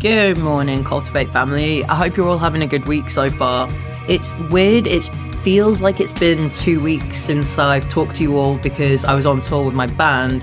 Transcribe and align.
Good 0.00 0.38
morning, 0.38 0.82
Cultivate 0.82 1.28
family. 1.28 1.84
I 1.84 1.94
hope 1.94 2.16
you're 2.16 2.26
all 2.26 2.38
having 2.38 2.62
a 2.62 2.66
good 2.66 2.88
week 2.88 3.10
so 3.10 3.30
far. 3.30 3.68
It's 4.08 4.30
weird, 4.50 4.86
it 4.86 5.10
feels 5.42 5.82
like 5.82 6.00
it's 6.00 6.10
been 6.10 6.48
two 6.48 6.80
weeks 6.80 7.18
since 7.18 7.58
I've 7.58 7.86
talked 7.90 8.16
to 8.16 8.22
you 8.22 8.38
all 8.38 8.56
because 8.56 9.04
I 9.04 9.14
was 9.14 9.26
on 9.26 9.42
tour 9.42 9.66
with 9.66 9.74
my 9.74 9.86
band. 9.86 10.42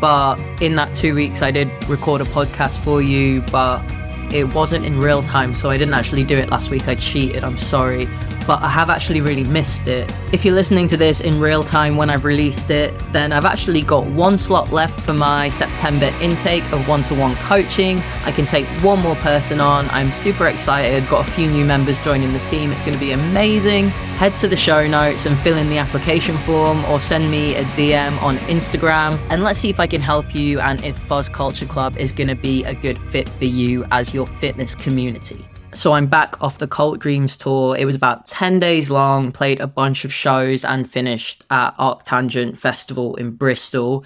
But 0.00 0.36
in 0.62 0.76
that 0.76 0.94
two 0.94 1.14
weeks, 1.14 1.42
I 1.42 1.50
did 1.50 1.68
record 1.86 2.22
a 2.22 2.24
podcast 2.24 2.78
for 2.78 3.02
you, 3.02 3.42
but 3.52 3.84
it 4.32 4.54
wasn't 4.54 4.86
in 4.86 4.98
real 4.98 5.22
time, 5.24 5.54
so 5.54 5.68
I 5.68 5.76
didn't 5.76 5.92
actually 5.92 6.24
do 6.24 6.38
it 6.38 6.48
last 6.48 6.70
week. 6.70 6.88
I 6.88 6.94
cheated, 6.94 7.44
I'm 7.44 7.58
sorry 7.58 8.08
but 8.46 8.62
I 8.62 8.68
have 8.68 8.90
actually 8.90 9.20
really 9.20 9.44
missed 9.44 9.88
it. 9.88 10.12
If 10.32 10.44
you're 10.44 10.54
listening 10.54 10.88
to 10.88 10.96
this 10.96 11.20
in 11.20 11.40
real 11.40 11.64
time 11.64 11.96
when 11.96 12.10
I've 12.10 12.24
released 12.24 12.70
it, 12.70 12.92
then 13.12 13.32
I've 13.32 13.44
actually 13.44 13.82
got 13.82 14.06
one 14.06 14.38
slot 14.38 14.72
left 14.72 14.98
for 15.00 15.12
my 15.12 15.48
September 15.48 16.12
intake 16.20 16.64
of 16.72 16.86
one 16.88 17.02
to 17.04 17.14
one 17.14 17.34
coaching. 17.36 17.98
I 18.24 18.32
can 18.32 18.44
take 18.44 18.66
one 18.82 19.00
more 19.00 19.16
person 19.16 19.60
on. 19.60 19.88
I'm 19.90 20.12
super 20.12 20.48
excited, 20.48 21.08
got 21.08 21.26
a 21.26 21.30
few 21.30 21.50
new 21.50 21.64
members 21.64 21.98
joining 22.00 22.32
the 22.32 22.40
team. 22.40 22.72
It's 22.72 22.80
going 22.82 22.94
to 22.94 23.00
be 23.00 23.12
amazing. 23.12 23.88
Head 24.18 24.36
to 24.36 24.48
the 24.48 24.56
show 24.56 24.86
notes 24.86 25.26
and 25.26 25.38
fill 25.40 25.56
in 25.56 25.68
the 25.68 25.78
application 25.78 26.36
form 26.38 26.84
or 26.86 27.00
send 27.00 27.30
me 27.30 27.56
a 27.56 27.64
DM 27.76 28.20
on 28.22 28.36
Instagram 28.38 29.18
and 29.30 29.42
let's 29.42 29.58
see 29.58 29.70
if 29.70 29.80
I 29.80 29.86
can 29.86 30.00
help 30.00 30.34
you 30.34 30.60
and 30.60 30.84
if 30.84 30.96
Fuzz 30.96 31.28
Culture 31.28 31.66
Club 31.66 31.96
is 31.96 32.12
going 32.12 32.28
to 32.28 32.36
be 32.36 32.64
a 32.64 32.74
good 32.74 32.98
fit 33.10 33.28
for 33.28 33.46
you 33.46 33.84
as 33.90 34.14
your 34.14 34.26
fitness 34.26 34.74
community. 34.74 35.44
So 35.74 35.92
I'm 35.92 36.06
back 36.06 36.40
off 36.40 36.58
the 36.58 36.68
Cultdreams 36.68 37.36
tour. 37.36 37.76
It 37.76 37.84
was 37.84 37.96
about 37.96 38.26
10 38.26 38.60
days 38.60 38.90
long, 38.90 39.32
played 39.32 39.58
a 39.58 39.66
bunch 39.66 40.04
of 40.04 40.12
shows 40.12 40.64
and 40.64 40.88
finished 40.88 41.44
at 41.50 41.76
Arctangent 41.78 42.56
Festival 42.56 43.16
in 43.16 43.32
Bristol. 43.32 44.04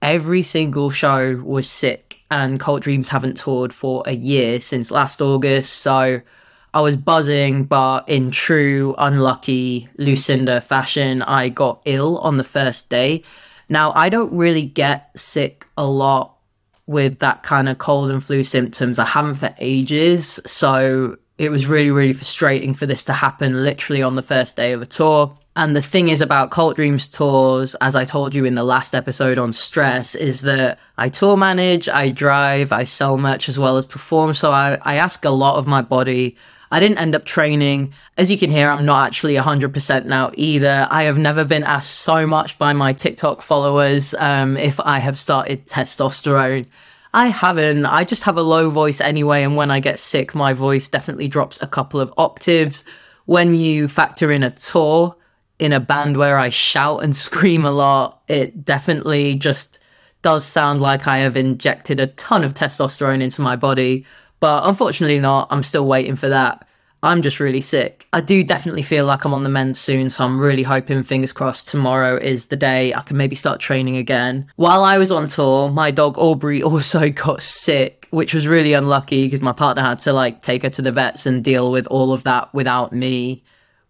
Every 0.00 0.42
single 0.42 0.88
show 0.88 1.36
was 1.44 1.68
sick, 1.68 2.20
and 2.30 2.58
Cultdreams 2.58 3.08
haven't 3.08 3.36
toured 3.36 3.74
for 3.74 4.02
a 4.06 4.14
year 4.14 4.60
since 4.60 4.90
last 4.90 5.20
August. 5.20 5.74
So 5.74 6.22
I 6.72 6.80
was 6.80 6.96
buzzing, 6.96 7.64
but 7.64 8.08
in 8.08 8.30
true 8.30 8.94
unlucky 8.96 9.90
Lucinda 9.98 10.62
fashion, 10.62 11.20
I 11.20 11.50
got 11.50 11.82
ill 11.84 12.16
on 12.18 12.38
the 12.38 12.44
first 12.44 12.88
day. 12.88 13.24
Now, 13.68 13.92
I 13.94 14.08
don't 14.08 14.32
really 14.32 14.64
get 14.64 15.10
sick 15.16 15.66
a 15.76 15.86
lot 15.86 16.36
with 16.90 17.20
that 17.20 17.44
kind 17.44 17.68
of 17.68 17.78
cold 17.78 18.10
and 18.10 18.22
flu 18.22 18.42
symptoms. 18.42 18.98
I 18.98 19.04
haven't 19.04 19.36
for 19.36 19.54
ages. 19.60 20.40
So 20.44 21.16
it 21.38 21.48
was 21.48 21.66
really, 21.66 21.92
really 21.92 22.12
frustrating 22.12 22.74
for 22.74 22.84
this 22.84 23.04
to 23.04 23.12
happen 23.12 23.62
literally 23.62 24.02
on 24.02 24.16
the 24.16 24.22
first 24.22 24.56
day 24.56 24.72
of 24.72 24.82
a 24.82 24.86
tour. 24.86 25.38
And 25.54 25.76
the 25.76 25.82
thing 25.82 26.08
is 26.08 26.20
about 26.20 26.50
Cultdreams 26.50 27.08
tours, 27.12 27.76
as 27.80 27.94
I 27.94 28.04
told 28.04 28.34
you 28.34 28.44
in 28.44 28.56
the 28.56 28.64
last 28.64 28.92
episode 28.92 29.38
on 29.38 29.52
stress, 29.52 30.16
is 30.16 30.42
that 30.42 30.80
I 30.98 31.08
tour 31.08 31.36
manage, 31.36 31.88
I 31.88 32.10
drive, 32.10 32.72
I 32.72 32.82
sell 32.82 33.16
merch 33.16 33.48
as 33.48 33.56
well 33.56 33.76
as 33.76 33.86
perform. 33.86 34.34
So 34.34 34.50
I, 34.50 34.76
I 34.82 34.96
ask 34.96 35.24
a 35.24 35.30
lot 35.30 35.58
of 35.58 35.68
my 35.68 35.82
body. 35.82 36.36
I 36.70 36.78
didn't 36.78 36.98
end 36.98 37.14
up 37.14 37.24
training. 37.24 37.92
As 38.16 38.30
you 38.30 38.38
can 38.38 38.50
hear, 38.50 38.68
I'm 38.68 38.86
not 38.86 39.06
actually 39.06 39.34
100% 39.34 40.04
now 40.04 40.30
either. 40.34 40.86
I 40.90 41.04
have 41.04 41.18
never 41.18 41.44
been 41.44 41.64
asked 41.64 42.00
so 42.00 42.26
much 42.26 42.58
by 42.58 42.72
my 42.72 42.92
TikTok 42.92 43.42
followers 43.42 44.14
um, 44.14 44.56
if 44.56 44.78
I 44.80 45.00
have 45.00 45.18
started 45.18 45.66
testosterone. 45.66 46.66
I 47.12 47.26
haven't. 47.26 47.86
I 47.86 48.04
just 48.04 48.22
have 48.22 48.36
a 48.36 48.42
low 48.42 48.70
voice 48.70 49.00
anyway, 49.00 49.42
and 49.42 49.56
when 49.56 49.70
I 49.70 49.80
get 49.80 49.98
sick, 49.98 50.34
my 50.34 50.52
voice 50.52 50.88
definitely 50.88 51.26
drops 51.26 51.60
a 51.60 51.66
couple 51.66 52.00
of 52.00 52.14
octaves. 52.16 52.84
When 53.24 53.54
you 53.54 53.88
factor 53.88 54.30
in 54.30 54.44
a 54.44 54.50
tour 54.50 55.16
in 55.58 55.72
a 55.72 55.80
band 55.80 56.16
where 56.16 56.38
I 56.38 56.50
shout 56.50 57.02
and 57.02 57.14
scream 57.26 57.64
a 57.64 57.72
lot, 57.72 58.22
it 58.28 58.64
definitely 58.64 59.34
just 59.34 59.80
does 60.22 60.44
sound 60.44 60.80
like 60.80 61.08
I 61.08 61.18
have 61.18 61.36
injected 61.36 61.98
a 61.98 62.08
ton 62.08 62.44
of 62.44 62.54
testosterone 62.54 63.22
into 63.22 63.40
my 63.40 63.56
body. 63.56 64.04
But 64.40 64.66
unfortunately, 64.66 65.20
not. 65.20 65.48
I'm 65.50 65.62
still 65.62 65.86
waiting 65.86 66.16
for 66.16 66.28
that. 66.30 66.66
I'm 67.02 67.22
just 67.22 67.40
really 67.40 67.62
sick. 67.62 68.06
I 68.12 68.20
do 68.20 68.44
definitely 68.44 68.82
feel 68.82 69.06
like 69.06 69.24
I'm 69.24 69.32
on 69.32 69.42
the 69.42 69.48
mend 69.48 69.76
soon, 69.76 70.10
so 70.10 70.24
I'm 70.24 70.38
really 70.38 70.62
hoping, 70.62 71.02
fingers 71.02 71.32
crossed, 71.32 71.68
tomorrow 71.68 72.16
is 72.16 72.46
the 72.46 72.56
day 72.56 72.92
I 72.92 73.00
can 73.00 73.16
maybe 73.16 73.34
start 73.34 73.58
training 73.58 73.96
again. 73.96 74.46
While 74.56 74.84
I 74.84 74.98
was 74.98 75.10
on 75.10 75.26
tour, 75.26 75.70
my 75.70 75.90
dog 75.90 76.18
Aubrey 76.18 76.62
also 76.62 77.08
got 77.08 77.42
sick, 77.42 78.06
which 78.10 78.34
was 78.34 78.46
really 78.46 78.74
unlucky 78.74 79.26
because 79.26 79.40
my 79.40 79.52
partner 79.52 79.82
had 79.82 79.98
to 80.00 80.12
like 80.12 80.42
take 80.42 80.62
her 80.62 80.70
to 80.70 80.82
the 80.82 80.92
vets 80.92 81.24
and 81.24 81.42
deal 81.42 81.72
with 81.72 81.86
all 81.86 82.12
of 82.12 82.24
that 82.24 82.52
without 82.52 82.92
me, 82.92 83.42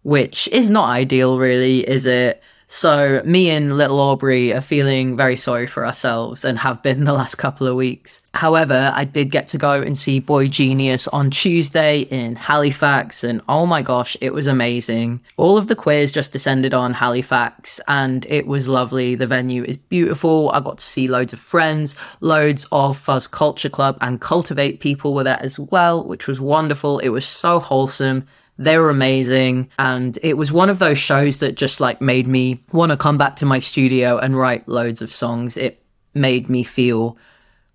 which 0.03 0.47
is 0.47 0.69
not 0.69 0.87
ideal, 0.87 1.37
really, 1.37 1.79
is 1.81 2.05
it? 2.05 2.41
So 2.73 3.21
me 3.25 3.49
and 3.49 3.77
little 3.77 3.99
Aubrey 3.99 4.53
are 4.53 4.61
feeling 4.61 5.17
very 5.17 5.35
sorry 5.35 5.67
for 5.67 5.85
ourselves 5.85 6.45
and 6.45 6.57
have 6.59 6.81
been 6.81 7.03
the 7.03 7.11
last 7.11 7.35
couple 7.35 7.67
of 7.67 7.75
weeks. 7.75 8.21
However, 8.33 8.93
I 8.95 9.03
did 9.03 9.29
get 9.29 9.49
to 9.49 9.57
go 9.57 9.81
and 9.81 9.97
see 9.99 10.21
Boy 10.21 10.47
Genius 10.47 11.05
on 11.09 11.31
Tuesday 11.31 12.03
in 12.03 12.37
Halifax 12.37 13.25
and 13.25 13.41
oh 13.49 13.65
my 13.65 13.81
gosh, 13.81 14.15
it 14.21 14.33
was 14.33 14.47
amazing. 14.47 15.19
All 15.35 15.57
of 15.57 15.67
the 15.67 15.75
queers 15.75 16.13
just 16.13 16.31
descended 16.31 16.73
on 16.73 16.93
Halifax 16.93 17.81
and 17.89 18.25
it 18.29 18.47
was 18.47 18.69
lovely. 18.69 19.15
The 19.15 19.27
venue 19.27 19.65
is 19.65 19.75
beautiful. 19.75 20.49
I 20.51 20.61
got 20.61 20.77
to 20.77 20.85
see 20.85 21.09
loads 21.09 21.33
of 21.33 21.41
friends, 21.41 21.97
loads 22.21 22.65
of 22.71 22.97
Fuzz 22.97 23.27
Culture 23.27 23.67
Club 23.67 23.97
and 23.99 24.21
Cultivate 24.21 24.79
people 24.79 25.13
were 25.13 25.25
there 25.25 25.41
as 25.41 25.59
well, 25.59 26.05
which 26.05 26.25
was 26.25 26.39
wonderful. 26.39 26.99
It 26.99 27.09
was 27.09 27.25
so 27.25 27.59
wholesome 27.59 28.25
they 28.61 28.77
were 28.77 28.89
amazing. 28.89 29.69
And 29.79 30.17
it 30.21 30.37
was 30.37 30.51
one 30.51 30.69
of 30.69 30.79
those 30.79 30.97
shows 30.97 31.37
that 31.37 31.55
just 31.55 31.79
like 31.79 31.99
made 31.99 32.27
me 32.27 32.63
want 32.71 32.91
to 32.91 32.97
come 32.97 33.17
back 33.17 33.35
to 33.37 33.45
my 33.45 33.59
studio 33.59 34.17
and 34.17 34.37
write 34.37 34.67
loads 34.67 35.01
of 35.01 35.11
songs. 35.11 35.57
It 35.57 35.83
made 36.13 36.49
me 36.49 36.63
feel 36.63 37.17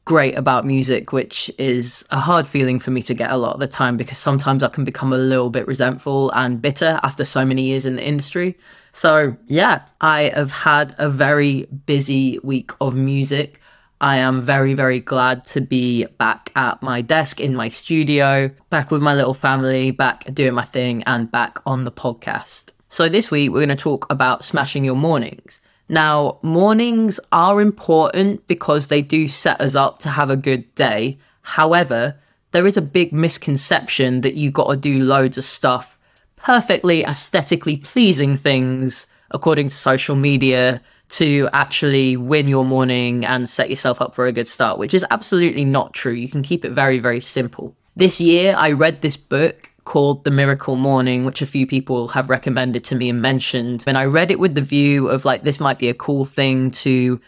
great 0.05 0.39
about 0.39 0.65
music, 0.65 1.13
which 1.13 1.51
is 1.59 2.05
a 2.11 2.21
hard 2.21 2.47
feeling 2.47 2.79
for 2.79 2.93
me 2.93 3.03
to 3.03 3.15
get 3.15 3.33
a 3.33 3.37
lot 3.37 3.55
of 3.55 3.61
the 3.61 3.67
time 3.67 3.97
because 3.97 4.19
sometimes 4.19 4.63
I 4.63 4.69
can 4.69 4.85
become 4.85 5.13
a 5.13 5.19
little 5.19 5.51
bit 5.51 5.67
resentful 5.67 6.31
and 6.31 6.63
bitter 6.63 7.01
after 7.03 7.25
so 7.25 7.45
many 7.45 7.63
years 7.63 7.85
in 7.85 7.97
the 7.97 8.07
industry. 8.07 8.57
So, 8.93 9.37
yeah, 9.49 9.83
I 10.01 10.31
have 10.35 10.53
had 10.53 10.95
a 10.99 11.11
very 11.11 11.65
busy 11.87 12.39
week 12.45 12.71
of 12.81 12.95
music. 12.95 13.61
I 14.01 14.19
am 14.19 14.43
very, 14.43 14.75
very 14.75 15.01
glad 15.01 15.47
to 15.47 15.63
be 15.63 16.05
back 16.19 16.53
at 16.55 16.83
my 16.83 17.01
desk 17.01 17.41
in 17.41 17.55
my 17.55 17.69
studio, 17.69 18.51
back 18.69 18.91
with 18.91 19.01
my 19.01 19.15
little 19.15 19.33
family, 19.33 19.91
back 19.91 20.33
doing 20.35 20.53
my 20.53 20.63
thing, 20.63 21.03
and 21.05 21.33
back 21.33 21.59
on 21.65 21.85
the 21.85 21.91
podcast. 21.93 22.73
So, 22.89 23.09
this 23.09 23.31
week 23.31 23.51
we're 23.51 23.65
going 23.65 23.71
to 23.71 23.77
talk 23.77 24.07
about 24.11 24.45
smashing 24.45 24.85
your 24.85 24.97
mornings. 24.97 25.61
Now, 25.89 26.39
mornings 26.43 27.19
are 27.33 27.61
important 27.61 28.47
because 28.49 28.89
they 28.89 29.01
do 29.01 29.29
set 29.29 29.61
us 29.63 29.75
up 29.75 30.01
to 30.01 30.11
have 30.11 30.29
a 30.29 30.37
good 30.37 30.75
day. 30.75 31.17
However, 31.41 32.19
there 32.53 32.67
is 32.67 32.77
a 32.77 32.83
big 32.83 33.13
misconception 33.15 34.21
that 34.21 34.35
you 34.35 34.51
got 34.51 34.71
to 34.71 34.77
do 34.77 35.05
loads 35.05 35.39
of 35.39 35.45
stuff, 35.45 35.99
perfectly 36.37 37.03
aesthetically 37.05 37.79
pleasing 37.79 38.37
things, 38.37 39.07
according 39.31 39.69
to 39.69 39.75
social 39.75 40.17
media, 40.17 40.83
to 41.09 41.49
actually 41.53 42.17
win 42.17 42.49
your 42.49 42.65
morning 42.65 43.25
and 43.25 43.49
set 43.49 43.71
yourself 43.71 44.01
up 44.01 44.15
for 44.15 44.27
a 44.27 44.33
good 44.33 44.49
start, 44.49 44.79
which 44.79 44.95
is 44.95 45.07
absolutely 45.11 45.65
not 45.65 45.93
true. 45.93 46.13
You 46.13 46.29
can 46.29 46.43
keep 46.43 46.65
it 46.65 46.71
very, 46.71 46.99
very 46.99 47.21
simple. 47.21 47.77
This 47.95 48.21
year, 48.21 48.55
I 48.59 48.73
read 48.73 49.03
this 49.03 49.17
book 49.17 49.71
called 49.85 50.25
The 50.25 50.31
Miracle 50.31 50.77
Morning, 50.77 51.25
which 51.25 51.41
a 51.41 51.47
few 51.47 51.67
people 51.67 52.09
have 52.09 52.29
recommended 52.29 52.85
to 52.87 52.97
me 52.97 53.09
and 53.09 53.23
mentioned. 53.23 53.85
And 53.87 53.97
I 53.97 54.05
read 54.05 54.31
it 54.31 54.41
with 54.41 54.55
the 54.55 54.61
view 54.61 55.09
of 55.09 55.25
like, 55.25 55.45
this 55.45 55.61
might 55.61 55.79
be 55.79 55.89
a 55.89 55.95
cool 55.95 56.25
thing 56.25 56.73
to 56.73 57.21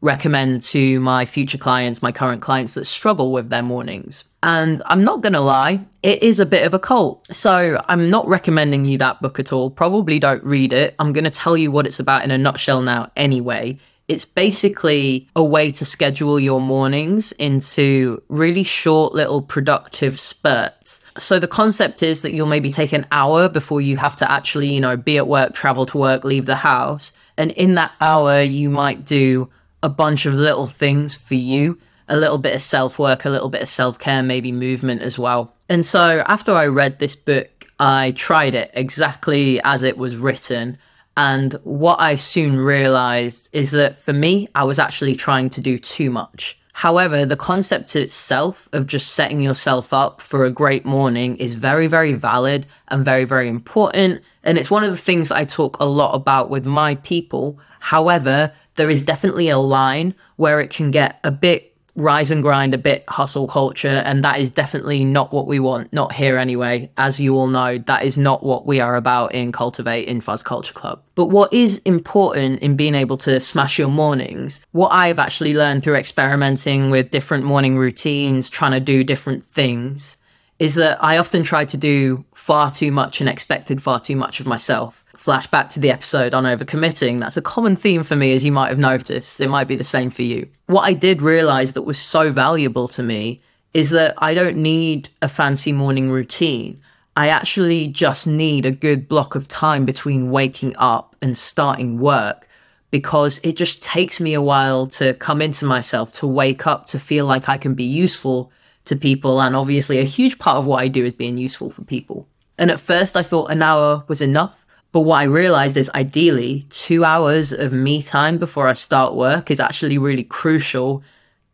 recommend 0.00 0.60
to 0.60 1.00
my 1.00 1.24
future 1.24 1.58
clients, 1.58 2.02
my 2.02 2.12
current 2.12 2.42
clients 2.42 2.74
that 2.74 2.84
struggle 2.84 3.32
with 3.32 3.48
their 3.48 3.62
mornings. 3.62 4.24
And 4.42 4.82
I'm 4.86 5.02
not 5.02 5.22
going 5.22 5.32
to 5.32 5.40
lie, 5.40 5.80
it 6.02 6.22
is 6.22 6.38
a 6.38 6.46
bit 6.46 6.66
of 6.66 6.74
a 6.74 6.78
cult. 6.78 7.26
So 7.34 7.82
I'm 7.88 8.10
not 8.10 8.28
recommending 8.28 8.84
you 8.84 8.98
that 8.98 9.20
book 9.20 9.40
at 9.40 9.52
all. 9.52 9.70
Probably 9.70 10.18
don't 10.18 10.44
read 10.44 10.72
it. 10.72 10.94
I'm 10.98 11.12
going 11.12 11.24
to 11.24 11.30
tell 11.30 11.56
you 11.56 11.70
what 11.70 11.86
it's 11.86 11.98
about 11.98 12.24
in 12.24 12.30
a 12.30 12.38
nutshell 12.38 12.82
now, 12.82 13.10
anyway. 13.16 13.78
It's 14.08 14.24
basically 14.24 15.28
a 15.34 15.42
way 15.42 15.72
to 15.72 15.84
schedule 15.84 16.38
your 16.38 16.60
mornings 16.60 17.32
into 17.32 18.22
really 18.28 18.62
short, 18.62 19.14
little 19.14 19.42
productive 19.42 20.20
spurts. 20.20 21.00
So 21.18 21.40
the 21.40 21.48
concept 21.48 22.02
is 22.02 22.22
that 22.22 22.32
you'll 22.32 22.46
maybe 22.46 22.70
take 22.70 22.92
an 22.92 23.06
hour 23.10 23.48
before 23.48 23.80
you 23.80 23.96
have 23.96 24.14
to 24.16 24.30
actually, 24.30 24.72
you 24.72 24.80
know, 24.80 24.96
be 24.96 25.16
at 25.16 25.26
work, 25.26 25.54
travel 25.54 25.86
to 25.86 25.98
work, 25.98 26.22
leave 26.22 26.46
the 26.46 26.54
house. 26.54 27.12
And 27.36 27.50
in 27.52 27.74
that 27.74 27.92
hour, 28.00 28.42
you 28.42 28.70
might 28.70 29.04
do 29.04 29.48
a 29.82 29.88
bunch 29.88 30.26
of 30.26 30.34
little 30.34 30.66
things 30.66 31.16
for 31.16 31.34
you, 31.34 31.78
a 32.08 32.16
little 32.16 32.38
bit 32.38 32.54
of 32.54 32.62
self 32.62 32.98
work, 32.98 33.24
a 33.24 33.30
little 33.30 33.48
bit 33.48 33.62
of 33.62 33.68
self 33.68 33.98
care, 33.98 34.22
maybe 34.22 34.52
movement 34.52 35.02
as 35.02 35.18
well. 35.18 35.54
And 35.68 35.84
so 35.84 36.22
after 36.26 36.52
I 36.52 36.66
read 36.66 36.98
this 36.98 37.16
book, 37.16 37.66
I 37.78 38.12
tried 38.12 38.54
it 38.54 38.70
exactly 38.74 39.60
as 39.62 39.82
it 39.82 39.98
was 39.98 40.16
written. 40.16 40.78
And 41.16 41.54
what 41.64 42.00
I 42.00 42.14
soon 42.14 42.58
realized 42.58 43.48
is 43.52 43.70
that 43.72 43.98
for 43.98 44.12
me, 44.12 44.48
I 44.54 44.64
was 44.64 44.78
actually 44.78 45.16
trying 45.16 45.48
to 45.50 45.60
do 45.60 45.78
too 45.78 46.10
much. 46.10 46.58
However, 46.76 47.24
the 47.24 47.38
concept 47.38 47.96
itself 47.96 48.68
of 48.74 48.86
just 48.86 49.14
setting 49.14 49.40
yourself 49.40 49.94
up 49.94 50.20
for 50.20 50.44
a 50.44 50.50
great 50.50 50.84
morning 50.84 51.38
is 51.38 51.54
very, 51.54 51.86
very 51.86 52.12
valid 52.12 52.66
and 52.88 53.02
very, 53.02 53.24
very 53.24 53.48
important. 53.48 54.22
And 54.42 54.58
it's 54.58 54.70
one 54.70 54.84
of 54.84 54.90
the 54.90 54.98
things 54.98 55.30
I 55.30 55.44
talk 55.44 55.78
a 55.80 55.86
lot 55.86 56.14
about 56.14 56.50
with 56.50 56.66
my 56.66 56.96
people. 56.96 57.58
However, 57.80 58.52
there 58.76 58.90
is 58.90 59.02
definitely 59.02 59.48
a 59.48 59.58
line 59.58 60.14
where 60.36 60.60
it 60.60 60.70
can 60.70 60.90
get 60.90 61.18
a 61.24 61.30
bit 61.30 61.76
rise 61.96 62.30
and 62.30 62.42
grind, 62.42 62.74
a 62.74 62.78
bit 62.78 63.04
hustle 63.08 63.48
culture, 63.48 64.02
and 64.04 64.22
that 64.22 64.38
is 64.38 64.50
definitely 64.50 65.04
not 65.04 65.32
what 65.32 65.46
we 65.46 65.58
want, 65.58 65.92
not 65.92 66.12
here 66.12 66.36
anyway. 66.36 66.90
As 66.98 67.18
you 67.18 67.34
all 67.36 67.46
know, 67.46 67.78
that 67.78 68.04
is 68.04 68.18
not 68.18 68.42
what 68.42 68.66
we 68.66 68.80
are 68.80 68.96
about 68.96 69.34
in 69.34 69.50
Cultivate 69.50 70.06
in 70.06 70.20
Fuzz 70.20 70.42
Culture 70.42 70.74
Club. 70.74 71.02
But 71.14 71.26
what 71.26 71.52
is 71.52 71.78
important 71.84 72.60
in 72.60 72.76
being 72.76 72.94
able 72.94 73.16
to 73.18 73.40
smash 73.40 73.78
your 73.78 73.88
mornings, 73.88 74.64
what 74.72 74.90
I've 74.90 75.18
actually 75.18 75.54
learned 75.54 75.82
through 75.82 75.96
experimenting 75.96 76.90
with 76.90 77.10
different 77.10 77.44
morning 77.44 77.78
routines, 77.78 78.50
trying 78.50 78.72
to 78.72 78.80
do 78.80 79.02
different 79.02 79.46
things, 79.46 80.16
is 80.58 80.74
that 80.76 81.02
I 81.02 81.18
often 81.18 81.42
try 81.42 81.64
to 81.64 81.76
do 81.76 82.24
far 82.34 82.70
too 82.70 82.92
much 82.92 83.20
and 83.20 83.28
expected 83.28 83.82
far 83.82 84.00
too 84.00 84.16
much 84.16 84.40
of 84.40 84.46
myself 84.46 85.04
flashback 85.16 85.70
to 85.70 85.80
the 85.80 85.90
episode 85.90 86.34
on 86.34 86.44
overcommitting, 86.44 87.20
that's 87.20 87.36
a 87.36 87.42
common 87.42 87.76
theme 87.76 88.02
for 88.02 88.16
me, 88.16 88.32
as 88.32 88.44
you 88.44 88.52
might 88.52 88.68
have 88.68 88.78
noticed. 88.78 89.40
It 89.40 89.48
might 89.48 89.68
be 89.68 89.76
the 89.76 89.84
same 89.84 90.10
for 90.10 90.22
you. 90.22 90.48
What 90.66 90.82
I 90.82 90.92
did 90.92 91.22
realize 91.22 91.72
that 91.72 91.82
was 91.82 91.98
so 91.98 92.32
valuable 92.32 92.88
to 92.88 93.02
me 93.02 93.40
is 93.74 93.90
that 93.90 94.14
I 94.18 94.34
don't 94.34 94.56
need 94.56 95.08
a 95.22 95.28
fancy 95.28 95.72
morning 95.72 96.10
routine. 96.10 96.80
I 97.16 97.28
actually 97.28 97.88
just 97.88 98.26
need 98.26 98.66
a 98.66 98.70
good 98.70 99.08
block 99.08 99.34
of 99.34 99.48
time 99.48 99.84
between 99.86 100.30
waking 100.30 100.74
up 100.76 101.16
and 101.22 101.36
starting 101.36 101.98
work 101.98 102.46
because 102.90 103.40
it 103.42 103.56
just 103.56 103.82
takes 103.82 104.20
me 104.20 104.34
a 104.34 104.42
while 104.42 104.86
to 104.86 105.14
come 105.14 105.42
into 105.42 105.64
myself, 105.64 106.12
to 106.12 106.26
wake 106.26 106.66
up, 106.66 106.86
to 106.86 106.98
feel 106.98 107.26
like 107.26 107.48
I 107.48 107.58
can 107.58 107.74
be 107.74 107.84
useful 107.84 108.52
to 108.84 108.96
people. 108.96 109.40
And 109.40 109.56
obviously, 109.56 109.98
a 109.98 110.04
huge 110.04 110.38
part 110.38 110.58
of 110.58 110.66
what 110.66 110.82
I 110.82 110.88
do 110.88 111.04
is 111.04 111.12
being 111.12 111.38
useful 111.38 111.70
for 111.70 111.82
people. 111.82 112.28
And 112.58 112.70
at 112.70 112.80
first, 112.80 113.16
I 113.16 113.22
thought 113.22 113.50
an 113.50 113.62
hour 113.62 114.04
was 114.08 114.22
enough. 114.22 114.65
But 114.96 115.02
what 115.02 115.18
I 115.18 115.24
realized 115.24 115.76
is 115.76 115.90
ideally, 115.94 116.64
two 116.70 117.04
hours 117.04 117.52
of 117.52 117.74
me 117.74 118.00
time 118.00 118.38
before 118.38 118.66
I 118.66 118.72
start 118.72 119.12
work 119.12 119.50
is 119.50 119.60
actually 119.60 119.98
really 119.98 120.24
crucial 120.24 121.02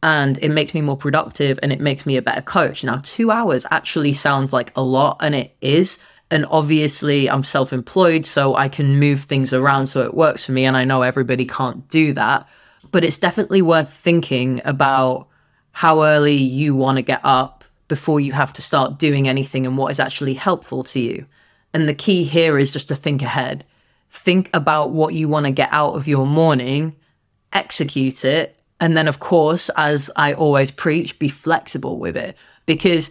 and 0.00 0.38
it 0.38 0.50
makes 0.50 0.74
me 0.74 0.80
more 0.80 0.96
productive 0.96 1.58
and 1.60 1.72
it 1.72 1.80
makes 1.80 2.06
me 2.06 2.16
a 2.16 2.22
better 2.22 2.40
coach. 2.40 2.84
Now, 2.84 3.00
two 3.02 3.32
hours 3.32 3.66
actually 3.72 4.12
sounds 4.12 4.52
like 4.52 4.70
a 4.76 4.82
lot 4.84 5.16
and 5.18 5.34
it 5.34 5.56
is. 5.60 5.98
And 6.30 6.46
obviously, 6.52 7.28
I'm 7.28 7.42
self 7.42 7.72
employed, 7.72 8.24
so 8.24 8.54
I 8.54 8.68
can 8.68 9.00
move 9.00 9.22
things 9.24 9.52
around 9.52 9.86
so 9.86 10.02
it 10.02 10.14
works 10.14 10.44
for 10.44 10.52
me. 10.52 10.64
And 10.64 10.76
I 10.76 10.84
know 10.84 11.02
everybody 11.02 11.44
can't 11.44 11.88
do 11.88 12.12
that. 12.12 12.46
But 12.92 13.02
it's 13.02 13.18
definitely 13.18 13.60
worth 13.60 13.92
thinking 13.92 14.60
about 14.64 15.26
how 15.72 16.04
early 16.04 16.36
you 16.36 16.76
want 16.76 16.98
to 16.98 17.02
get 17.02 17.22
up 17.24 17.64
before 17.88 18.20
you 18.20 18.30
have 18.34 18.52
to 18.52 18.62
start 18.62 19.00
doing 19.00 19.26
anything 19.26 19.66
and 19.66 19.76
what 19.76 19.90
is 19.90 19.98
actually 19.98 20.34
helpful 20.34 20.84
to 20.84 21.00
you. 21.00 21.26
And 21.74 21.88
the 21.88 21.94
key 21.94 22.24
here 22.24 22.58
is 22.58 22.72
just 22.72 22.88
to 22.88 22.96
think 22.96 23.22
ahead. 23.22 23.64
Think 24.10 24.50
about 24.52 24.90
what 24.90 25.14
you 25.14 25.28
want 25.28 25.46
to 25.46 25.52
get 25.52 25.70
out 25.72 25.94
of 25.94 26.06
your 26.06 26.26
morning, 26.26 26.94
execute 27.52 28.24
it. 28.24 28.56
And 28.78 28.96
then, 28.96 29.08
of 29.08 29.20
course, 29.20 29.70
as 29.76 30.10
I 30.16 30.34
always 30.34 30.70
preach, 30.70 31.18
be 31.18 31.28
flexible 31.28 31.98
with 31.98 32.16
it. 32.16 32.36
Because 32.66 33.10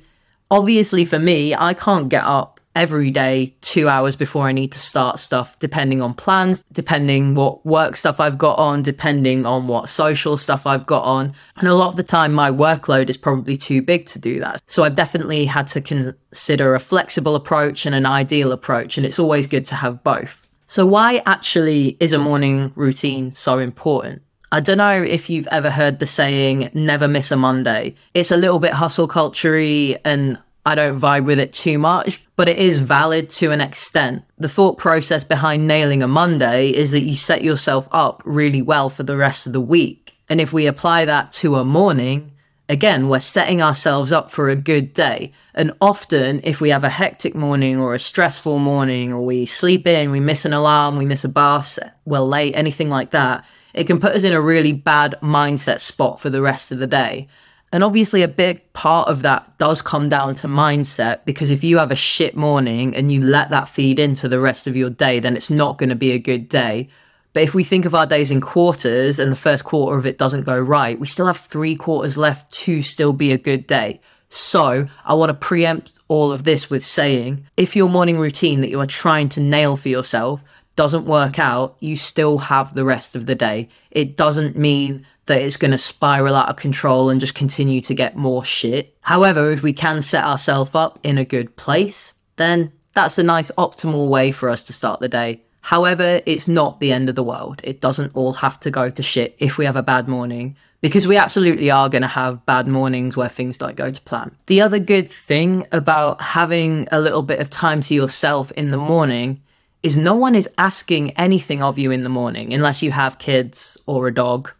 obviously, 0.49 1.05
for 1.05 1.19
me, 1.19 1.55
I 1.55 1.73
can't 1.73 2.09
get 2.09 2.23
up 2.23 2.60
every 2.75 3.11
day 3.11 3.53
two 3.61 3.89
hours 3.89 4.15
before 4.15 4.47
I 4.47 4.51
need 4.51 4.71
to 4.71 4.79
start 4.79 5.19
stuff, 5.19 5.57
depending 5.59 6.01
on 6.01 6.13
plans, 6.13 6.63
depending 6.71 7.35
what 7.35 7.65
work 7.65 7.95
stuff 7.95 8.19
I've 8.19 8.37
got 8.37 8.57
on, 8.57 8.81
depending 8.81 9.45
on 9.45 9.67
what 9.67 9.89
social 9.89 10.37
stuff 10.37 10.65
I've 10.65 10.85
got 10.85 11.03
on. 11.03 11.33
And 11.57 11.67
a 11.67 11.75
lot 11.75 11.89
of 11.89 11.95
the 11.97 12.03
time, 12.03 12.33
my 12.33 12.51
workload 12.51 13.09
is 13.09 13.17
probably 13.17 13.57
too 13.57 13.81
big 13.81 14.05
to 14.07 14.19
do 14.19 14.39
that. 14.39 14.61
So 14.67 14.83
I've 14.83 14.95
definitely 14.95 15.45
had 15.45 15.67
to 15.67 15.81
consider 15.81 16.75
a 16.75 16.79
flexible 16.79 17.35
approach 17.35 17.85
and 17.85 17.95
an 17.95 18.05
ideal 18.05 18.51
approach. 18.51 18.97
And 18.97 19.05
it's 19.05 19.19
always 19.19 19.47
good 19.47 19.65
to 19.65 19.75
have 19.75 20.03
both. 20.03 20.47
So, 20.67 20.85
why 20.85 21.21
actually 21.25 21.97
is 21.99 22.13
a 22.13 22.17
morning 22.17 22.71
routine 22.75 23.33
so 23.33 23.59
important? 23.59 24.21
I 24.53 24.59
don't 24.59 24.77
know 24.77 25.01
if 25.01 25.29
you've 25.29 25.47
ever 25.47 25.69
heard 25.69 25.99
the 25.99 26.07
saying, 26.07 26.71
never 26.73 27.07
miss 27.07 27.31
a 27.31 27.37
Monday. 27.37 27.95
It's 28.13 28.31
a 28.31 28.37
little 28.37 28.59
bit 28.59 28.73
hustle 28.73 29.07
culture 29.07 29.57
and 30.03 30.37
I 30.65 30.75
don't 30.75 30.99
vibe 30.99 31.25
with 31.25 31.39
it 31.39 31.53
too 31.53 31.79
much, 31.79 32.23
but 32.35 32.47
it 32.47 32.59
is 32.59 32.79
valid 32.79 33.29
to 33.29 33.51
an 33.51 33.61
extent. 33.61 34.23
The 34.37 34.49
thought 34.49 34.77
process 34.77 35.23
behind 35.23 35.67
nailing 35.67 36.03
a 36.03 36.07
Monday 36.07 36.69
is 36.69 36.91
that 36.91 37.01
you 37.01 37.15
set 37.15 37.43
yourself 37.43 37.87
up 37.91 38.21
really 38.25 38.61
well 38.61 38.89
for 38.89 39.03
the 39.03 39.17
rest 39.17 39.47
of 39.47 39.53
the 39.53 39.61
week. 39.61 40.13
And 40.29 40.39
if 40.39 40.53
we 40.53 40.67
apply 40.67 41.05
that 41.05 41.31
to 41.31 41.55
a 41.55 41.65
morning, 41.65 42.31
again, 42.69 43.09
we're 43.09 43.19
setting 43.19 43.61
ourselves 43.61 44.11
up 44.11 44.31
for 44.31 44.49
a 44.49 44.55
good 44.55 44.93
day. 44.93 45.33
And 45.55 45.73
often, 45.81 46.41
if 46.43 46.61
we 46.61 46.69
have 46.69 46.83
a 46.83 46.89
hectic 46.89 47.33
morning 47.33 47.79
or 47.79 47.95
a 47.95 47.99
stressful 47.99 48.59
morning, 48.59 49.11
or 49.11 49.25
we 49.25 49.47
sleep 49.47 49.87
in, 49.87 50.11
we 50.11 50.19
miss 50.19 50.45
an 50.45 50.53
alarm, 50.53 50.95
we 50.95 51.05
miss 51.05 51.23
a 51.23 51.29
bus, 51.29 51.79
we're 52.05 52.19
late, 52.19 52.55
anything 52.55 52.89
like 52.89 53.11
that, 53.11 53.43
it 53.73 53.87
can 53.87 53.99
put 53.99 54.13
us 54.13 54.23
in 54.23 54.33
a 54.33 54.41
really 54.41 54.73
bad 54.73 55.15
mindset 55.21 55.79
spot 55.79 56.21
for 56.21 56.29
the 56.29 56.41
rest 56.41 56.71
of 56.71 56.79
the 56.79 56.87
day. 56.87 57.27
And 57.73 57.83
obviously, 57.83 58.21
a 58.21 58.27
big 58.27 58.73
part 58.73 59.07
of 59.07 59.21
that 59.21 59.57
does 59.57 59.81
come 59.81 60.09
down 60.09 60.33
to 60.35 60.47
mindset 60.47 61.23
because 61.23 61.51
if 61.51 61.63
you 61.63 61.77
have 61.77 61.91
a 61.91 61.95
shit 61.95 62.35
morning 62.35 62.95
and 62.95 63.11
you 63.11 63.21
let 63.21 63.49
that 63.49 63.69
feed 63.69 63.97
into 63.97 64.27
the 64.27 64.41
rest 64.41 64.67
of 64.67 64.75
your 64.75 64.89
day, 64.89 65.19
then 65.19 65.37
it's 65.37 65.49
not 65.49 65.77
going 65.77 65.89
to 65.89 65.95
be 65.95 66.11
a 66.11 66.19
good 66.19 66.49
day. 66.49 66.89
But 67.33 67.43
if 67.43 67.53
we 67.53 67.63
think 67.63 67.85
of 67.85 67.95
our 67.95 68.05
days 68.05 68.29
in 68.29 68.41
quarters 68.41 69.19
and 69.19 69.31
the 69.31 69.37
first 69.37 69.63
quarter 69.63 69.97
of 69.97 70.05
it 70.05 70.17
doesn't 70.17 70.43
go 70.43 70.59
right, 70.59 70.99
we 70.99 71.07
still 71.07 71.27
have 71.27 71.37
three 71.37 71.75
quarters 71.75 72.17
left 72.17 72.51
to 72.53 72.81
still 72.81 73.13
be 73.13 73.31
a 73.31 73.37
good 73.37 73.67
day. 73.67 74.01
So 74.27 74.87
I 75.05 75.13
want 75.13 75.29
to 75.29 75.33
preempt 75.33 75.99
all 76.09 76.31
of 76.31 76.43
this 76.43 76.69
with 76.69 76.83
saying 76.83 77.45
if 77.55 77.75
your 77.75 77.89
morning 77.89 78.17
routine 78.17 78.61
that 78.61 78.69
you 78.69 78.81
are 78.81 78.87
trying 78.87 79.29
to 79.29 79.39
nail 79.39 79.77
for 79.77 79.89
yourself 79.89 80.43
doesn't 80.75 81.05
work 81.05 81.39
out, 81.39 81.77
you 81.79 81.95
still 81.95 82.37
have 82.37 82.73
the 82.73 82.85
rest 82.85 83.15
of 83.15 83.25
the 83.25 83.35
day. 83.35 83.69
It 83.91 84.17
doesn't 84.17 84.57
mean 84.57 85.05
that 85.31 85.41
it's 85.41 85.55
going 85.55 85.71
to 85.71 85.77
spiral 85.77 86.35
out 86.35 86.49
of 86.49 86.57
control 86.57 87.09
and 87.09 87.21
just 87.21 87.35
continue 87.35 87.79
to 87.79 87.93
get 87.93 88.17
more 88.17 88.43
shit. 88.43 88.97
However, 88.99 89.49
if 89.49 89.63
we 89.63 89.71
can 89.71 90.01
set 90.01 90.25
ourselves 90.25 90.75
up 90.75 90.99
in 91.03 91.17
a 91.17 91.23
good 91.23 91.55
place, 91.55 92.13
then 92.35 92.73
that's 92.93 93.17
a 93.17 93.23
nice 93.23 93.49
optimal 93.51 94.09
way 94.09 94.33
for 94.33 94.49
us 94.49 94.63
to 94.65 94.73
start 94.73 94.99
the 94.99 95.07
day. 95.07 95.41
However, 95.61 96.21
it's 96.25 96.49
not 96.49 96.81
the 96.81 96.91
end 96.91 97.07
of 97.07 97.15
the 97.15 97.23
world. 97.23 97.61
It 97.63 97.79
doesn't 97.79 98.13
all 98.13 98.33
have 98.33 98.59
to 98.59 98.71
go 98.71 98.89
to 98.89 99.01
shit 99.01 99.37
if 99.39 99.57
we 99.57 99.63
have 99.63 99.77
a 99.77 99.83
bad 99.83 100.09
morning, 100.09 100.57
because 100.81 101.07
we 101.07 101.15
absolutely 101.15 101.71
are 101.71 101.87
going 101.87 102.01
to 102.01 102.09
have 102.09 102.45
bad 102.45 102.67
mornings 102.67 103.15
where 103.15 103.29
things 103.29 103.57
don't 103.57 103.77
go 103.77 103.89
to 103.89 104.01
plan. 104.01 104.35
The 104.47 104.59
other 104.59 104.79
good 104.79 105.09
thing 105.09 105.65
about 105.71 106.19
having 106.19 106.89
a 106.91 106.99
little 106.99 107.21
bit 107.21 107.39
of 107.39 107.49
time 107.49 107.79
to 107.81 107.95
yourself 107.95 108.51
in 108.51 108.71
the 108.71 108.77
morning 108.77 109.41
is 109.81 109.95
no 109.95 110.13
one 110.13 110.35
is 110.35 110.49
asking 110.57 111.11
anything 111.11 111.63
of 111.63 111.79
you 111.79 111.89
in 111.89 112.03
the 112.03 112.09
morning 112.09 112.53
unless 112.53 112.83
you 112.83 112.91
have 112.91 113.17
kids 113.17 113.77
or 113.85 114.07
a 114.07 114.13
dog 114.13 114.51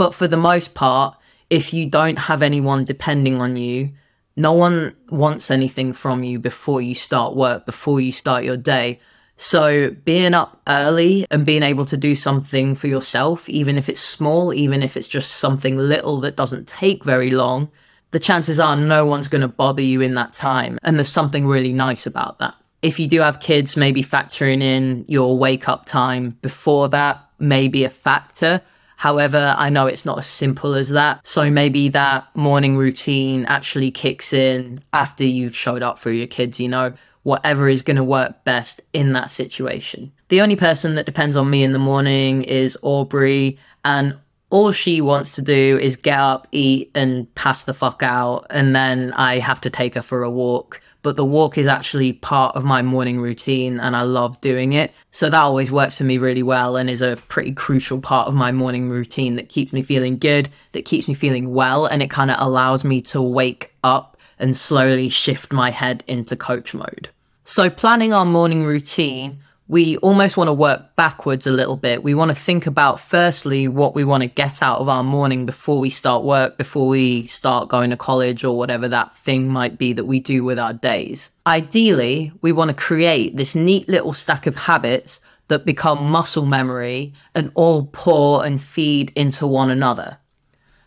but 0.00 0.14
for 0.14 0.26
the 0.26 0.38
most 0.38 0.74
part, 0.74 1.14
if 1.50 1.74
you 1.74 1.84
don't 1.84 2.18
have 2.18 2.40
anyone 2.40 2.84
depending 2.84 3.38
on 3.38 3.58
you, 3.58 3.90
no 4.34 4.54
one 4.54 4.96
wants 5.10 5.50
anything 5.50 5.92
from 5.92 6.24
you 6.24 6.38
before 6.38 6.80
you 6.80 6.94
start 6.94 7.36
work, 7.36 7.66
before 7.66 8.00
you 8.00 8.10
start 8.10 8.42
your 8.42 8.56
day. 8.56 8.98
So 9.36 9.90
being 9.90 10.32
up 10.32 10.58
early 10.66 11.26
and 11.30 11.44
being 11.44 11.62
able 11.62 11.84
to 11.84 11.98
do 11.98 12.16
something 12.16 12.74
for 12.74 12.86
yourself, 12.86 13.46
even 13.50 13.76
if 13.76 13.90
it's 13.90 14.00
small, 14.00 14.54
even 14.54 14.82
if 14.82 14.96
it's 14.96 15.06
just 15.06 15.32
something 15.32 15.76
little 15.76 16.18
that 16.20 16.34
doesn't 16.34 16.66
take 16.66 17.04
very 17.04 17.30
long, 17.30 17.70
the 18.12 18.18
chances 18.18 18.58
are 18.58 18.76
no 18.76 19.04
one's 19.04 19.28
going 19.28 19.42
to 19.42 19.48
bother 19.48 19.82
you 19.82 20.00
in 20.00 20.14
that 20.14 20.32
time. 20.32 20.78
And 20.82 20.96
there's 20.96 21.10
something 21.10 21.46
really 21.46 21.74
nice 21.74 22.06
about 22.06 22.38
that. 22.38 22.54
If 22.80 22.98
you 22.98 23.06
do 23.06 23.20
have 23.20 23.40
kids, 23.40 23.76
maybe 23.76 24.02
factoring 24.02 24.62
in 24.62 25.04
your 25.08 25.36
wake 25.36 25.68
up 25.68 25.84
time 25.84 26.38
before 26.40 26.88
that 26.88 27.22
may 27.38 27.68
be 27.68 27.84
a 27.84 27.90
factor. 27.90 28.62
However, 29.00 29.54
I 29.56 29.70
know 29.70 29.86
it's 29.86 30.04
not 30.04 30.18
as 30.18 30.26
simple 30.26 30.74
as 30.74 30.90
that. 30.90 31.26
So 31.26 31.50
maybe 31.50 31.88
that 31.88 32.26
morning 32.36 32.76
routine 32.76 33.46
actually 33.46 33.90
kicks 33.90 34.34
in 34.34 34.78
after 34.92 35.24
you've 35.24 35.56
showed 35.56 35.82
up 35.82 35.98
for 35.98 36.10
your 36.10 36.26
kids, 36.26 36.60
you 36.60 36.68
know, 36.68 36.92
whatever 37.22 37.66
is 37.66 37.80
going 37.80 37.96
to 37.96 38.04
work 38.04 38.44
best 38.44 38.82
in 38.92 39.14
that 39.14 39.30
situation. 39.30 40.12
The 40.28 40.42
only 40.42 40.54
person 40.54 40.96
that 40.96 41.06
depends 41.06 41.34
on 41.34 41.48
me 41.48 41.62
in 41.62 41.72
the 41.72 41.78
morning 41.78 42.42
is 42.42 42.76
Aubrey, 42.82 43.56
and 43.86 44.18
all 44.50 44.72
she 44.72 45.00
wants 45.00 45.34
to 45.36 45.42
do 45.42 45.78
is 45.80 45.96
get 45.96 46.18
up, 46.18 46.46
eat, 46.52 46.90
and 46.94 47.32
pass 47.34 47.64
the 47.64 47.74
fuck 47.74 48.02
out. 48.02 48.46
And 48.50 48.74
then 48.74 49.12
I 49.14 49.38
have 49.38 49.60
to 49.62 49.70
take 49.70 49.94
her 49.94 50.02
for 50.02 50.22
a 50.22 50.30
walk 50.30 50.80
but 51.02 51.16
the 51.16 51.24
walk 51.24 51.56
is 51.56 51.66
actually 51.66 52.12
part 52.12 52.54
of 52.56 52.64
my 52.64 52.82
morning 52.82 53.20
routine 53.20 53.80
and 53.80 53.96
I 53.96 54.02
love 54.02 54.40
doing 54.40 54.72
it. 54.72 54.92
So 55.10 55.30
that 55.30 55.40
always 55.40 55.70
works 55.70 55.94
for 55.94 56.04
me 56.04 56.18
really 56.18 56.42
well 56.42 56.76
and 56.76 56.90
is 56.90 57.02
a 57.02 57.16
pretty 57.28 57.52
crucial 57.52 58.00
part 58.00 58.28
of 58.28 58.34
my 58.34 58.52
morning 58.52 58.90
routine 58.90 59.36
that 59.36 59.48
keeps 59.48 59.72
me 59.72 59.82
feeling 59.82 60.18
good, 60.18 60.50
that 60.72 60.84
keeps 60.84 61.08
me 61.08 61.14
feeling 61.14 61.52
well, 61.52 61.86
and 61.86 62.02
it 62.02 62.10
kind 62.10 62.30
of 62.30 62.36
allows 62.38 62.84
me 62.84 63.00
to 63.02 63.22
wake 63.22 63.72
up 63.82 64.16
and 64.38 64.56
slowly 64.56 65.08
shift 65.08 65.52
my 65.52 65.70
head 65.70 66.04
into 66.06 66.36
coach 66.36 66.74
mode. 66.74 67.08
So 67.44 67.70
planning 67.70 68.12
our 68.12 68.26
morning 68.26 68.64
routine 68.64 69.38
we 69.70 69.96
almost 69.98 70.36
want 70.36 70.48
to 70.48 70.52
work 70.52 70.96
backwards 70.96 71.46
a 71.46 71.52
little 71.52 71.76
bit. 71.76 72.02
We 72.02 72.12
want 72.12 72.32
to 72.32 72.34
think 72.34 72.66
about 72.66 72.98
firstly 72.98 73.68
what 73.68 73.94
we 73.94 74.02
want 74.02 74.24
to 74.24 74.26
get 74.26 74.64
out 74.64 74.80
of 74.80 74.88
our 74.88 75.04
morning 75.04 75.46
before 75.46 75.78
we 75.78 75.90
start 75.90 76.24
work, 76.24 76.58
before 76.58 76.88
we 76.88 77.28
start 77.28 77.68
going 77.68 77.90
to 77.90 77.96
college 77.96 78.42
or 78.42 78.58
whatever 78.58 78.88
that 78.88 79.16
thing 79.18 79.46
might 79.46 79.78
be 79.78 79.92
that 79.92 80.06
we 80.06 80.18
do 80.18 80.42
with 80.42 80.58
our 80.58 80.72
days. 80.72 81.30
Ideally, 81.46 82.32
we 82.42 82.50
want 82.50 82.70
to 82.70 82.74
create 82.74 83.36
this 83.36 83.54
neat 83.54 83.88
little 83.88 84.12
stack 84.12 84.48
of 84.48 84.56
habits 84.56 85.20
that 85.46 85.64
become 85.64 86.10
muscle 86.10 86.46
memory 86.46 87.12
and 87.36 87.52
all 87.54 87.86
pour 87.92 88.44
and 88.44 88.60
feed 88.60 89.12
into 89.14 89.46
one 89.46 89.70
another. 89.70 90.18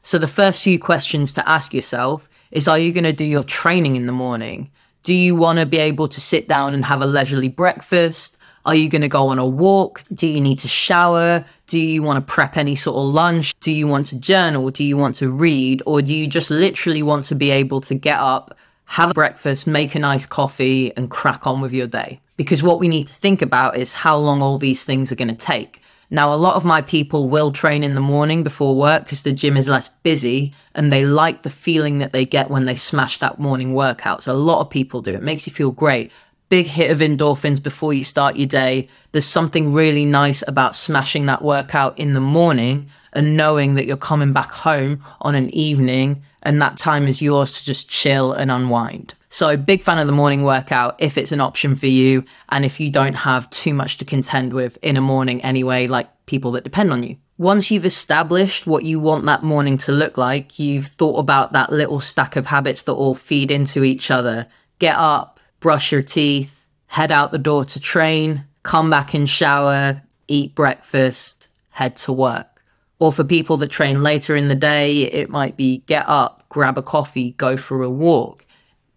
So 0.02 0.18
the 0.18 0.28
first 0.28 0.62
few 0.62 0.78
questions 0.78 1.32
to 1.36 1.50
ask 1.50 1.74
yourself 1.74 2.28
is 2.52 2.68
Are 2.68 2.80
you 2.80 2.92
going 2.92 3.06
to 3.06 3.14
do 3.14 3.24
your 3.24 3.46
training 3.46 3.96
in 3.96 4.08
the 4.08 4.12
morning? 4.12 4.72
Do 5.04 5.14
you 5.14 5.36
want 5.36 5.60
to 5.60 5.66
be 5.66 5.78
able 5.78 6.10
to 6.10 6.20
sit 6.20 6.50
down 6.50 6.74
and 6.74 6.84
have 6.84 7.02
a 7.02 7.06
leisurely 7.06 7.48
breakfast? 7.48 8.38
Are 8.66 8.76
you 8.76 8.88
going 8.88 9.02
to 9.02 9.10
go 9.10 9.28
on 9.28 9.40
a 9.40 9.46
walk? 9.46 10.04
Do 10.14 10.26
you 10.26 10.40
need 10.40 10.60
to 10.60 10.70
shower? 10.70 11.44
Do 11.68 11.80
you 11.80 12.02
want 12.02 12.26
to 12.26 12.34
prep 12.34 12.56
any 12.56 12.76
sort 12.76 12.96
of 12.96 13.14
lunch? 13.14 13.54
Do 13.60 13.74
you 13.74 13.88
want 13.88 14.08
to 14.08 14.18
journal? 14.18 14.70
Do 14.70 14.86
you 14.86 14.96
want 14.96 15.16
to 15.16 15.30
read? 15.30 15.84
Or 15.86 16.02
do 16.02 16.16
you 16.16 16.28
just 16.28 16.50
literally 16.50 17.04
want 17.04 17.26
to 17.26 17.36
be 17.36 17.52
able 17.52 17.82
to 17.82 17.94
get 17.94 18.20
up, 18.20 18.58
have 18.86 19.14
breakfast, 19.14 19.68
make 19.68 19.96
a 19.96 20.00
nice 20.00 20.26
coffee, 20.26 20.96
and 20.96 21.10
crack 21.10 21.46
on 21.46 21.60
with 21.60 21.74
your 21.74 21.88
day? 21.88 22.22
Because 22.38 22.64
what 22.64 22.80
we 22.80 22.88
need 22.88 23.08
to 23.08 23.14
think 23.14 23.42
about 23.42 23.78
is 23.78 23.92
how 23.92 24.18
long 24.18 24.42
all 24.42 24.58
these 24.58 24.84
things 24.84 25.12
are 25.12 25.16
going 25.16 25.28
to 25.28 25.36
take. 25.36 25.82
Now, 26.10 26.34
a 26.34 26.36
lot 26.36 26.56
of 26.56 26.64
my 26.64 26.82
people 26.82 27.28
will 27.28 27.52
train 27.52 27.84
in 27.84 27.96
the 27.96 28.02
morning 28.02 28.44
before 28.44 28.76
work 28.76 29.04
because 29.04 29.24
the 29.24 29.34
gym 29.34 29.58
is 29.58 29.68
less 29.68 29.90
busy 29.90 30.54
and 30.76 30.94
they 30.94 31.06
like 31.06 31.42
the 31.42 31.50
feeling 31.50 31.98
that 32.00 32.14
they 32.14 32.24
get 32.26 32.50
when 32.50 32.66
they 32.66 32.76
smash 32.76 33.18
that 33.18 33.40
morning 33.40 33.74
workout. 33.74 34.24
So, 34.24 34.34
a 34.34 34.38
lot 34.38 34.62
of 34.62 34.70
people 34.70 35.02
do. 35.02 35.12
It 35.12 35.24
makes 35.24 35.48
you 35.48 35.54
feel 35.54 35.72
great 35.72 36.12
big 36.54 36.68
hit 36.68 36.92
of 36.92 37.00
endorphins 37.00 37.64
before 37.64 37.96
you 37.96 38.04
start 38.04 38.36
your 38.36 38.46
day. 38.46 38.88
There's 39.12 39.26
something 39.26 39.74
really 39.74 40.06
nice 40.06 40.44
about 40.48 40.76
smashing 40.76 41.26
that 41.26 41.42
workout 41.42 41.98
in 41.98 42.14
the 42.14 42.20
morning 42.20 42.86
and 43.14 43.36
knowing 43.36 43.74
that 43.74 43.88
you're 43.88 43.98
coming 43.98 44.34
back 44.34 44.52
home 44.52 45.02
on 45.22 45.34
an 45.34 45.50
evening 45.50 46.22
and 46.44 46.62
that 46.62 46.78
time 46.78 47.08
is 47.08 47.24
yours 47.24 47.58
to 47.58 47.66
just 47.66 47.90
chill 47.90 48.34
and 48.34 48.52
unwind. 48.52 49.16
So, 49.30 49.58
big 49.58 49.82
fan 49.82 49.98
of 49.98 50.06
the 50.06 50.14
morning 50.14 50.44
workout 50.44 50.96
if 51.00 51.18
it's 51.18 51.32
an 51.32 51.42
option 51.42 51.76
for 51.76 51.88
you 51.88 52.24
and 52.50 52.64
if 52.64 52.80
you 52.80 52.92
don't 52.92 53.16
have 53.16 53.50
too 53.50 53.74
much 53.74 53.98
to 53.98 54.06
contend 54.06 54.54
with 54.54 54.78
in 54.84 54.96
a 54.96 55.02
morning 55.02 55.42
anyway, 55.42 55.88
like 55.88 56.08
people 56.28 56.52
that 56.52 56.64
depend 56.64 56.94
on 56.94 57.02
you. 57.02 57.18
Once 57.40 57.72
you've 57.72 57.84
established 57.84 58.68
what 58.68 58.86
you 58.86 59.00
want 59.00 59.26
that 59.26 59.42
morning 59.42 59.76
to 59.80 59.92
look 59.92 60.20
like, 60.20 60.60
you've 60.60 60.86
thought 60.86 61.18
about 61.18 61.54
that 61.54 61.72
little 61.72 62.00
stack 62.00 62.36
of 62.36 62.46
habits 62.46 62.84
that 62.84 62.94
all 62.94 63.16
feed 63.16 63.50
into 63.50 63.84
each 63.84 64.12
other. 64.12 64.46
Get 64.78 64.96
up, 64.96 65.33
brush 65.64 65.94
your 65.94 66.04
teeth, 66.04 66.66
head 66.88 67.10
out 67.10 67.32
the 67.32 67.38
door 67.38 67.64
to 67.64 67.80
train, 67.80 68.44
come 68.64 68.90
back 68.90 69.14
and 69.14 69.30
shower, 69.30 70.02
eat 70.28 70.54
breakfast, 70.54 71.48
head 71.70 71.96
to 71.96 72.12
work. 72.12 72.62
Or 73.00 73.14
for 73.14 73.24
people 73.24 73.56
that 73.58 73.72
train 73.72 74.04
later 74.04 74.36
in 74.36 74.50
the 74.50 74.56
day, 74.56 75.04
it 75.04 75.30
might 75.30 75.56
be 75.56 75.78
get 75.88 76.08
up, 76.08 76.44
grab 76.50 76.78
a 76.78 76.82
coffee, 76.82 77.32
go 77.32 77.56
for 77.56 77.82
a 77.82 77.90
walk. 77.90 78.46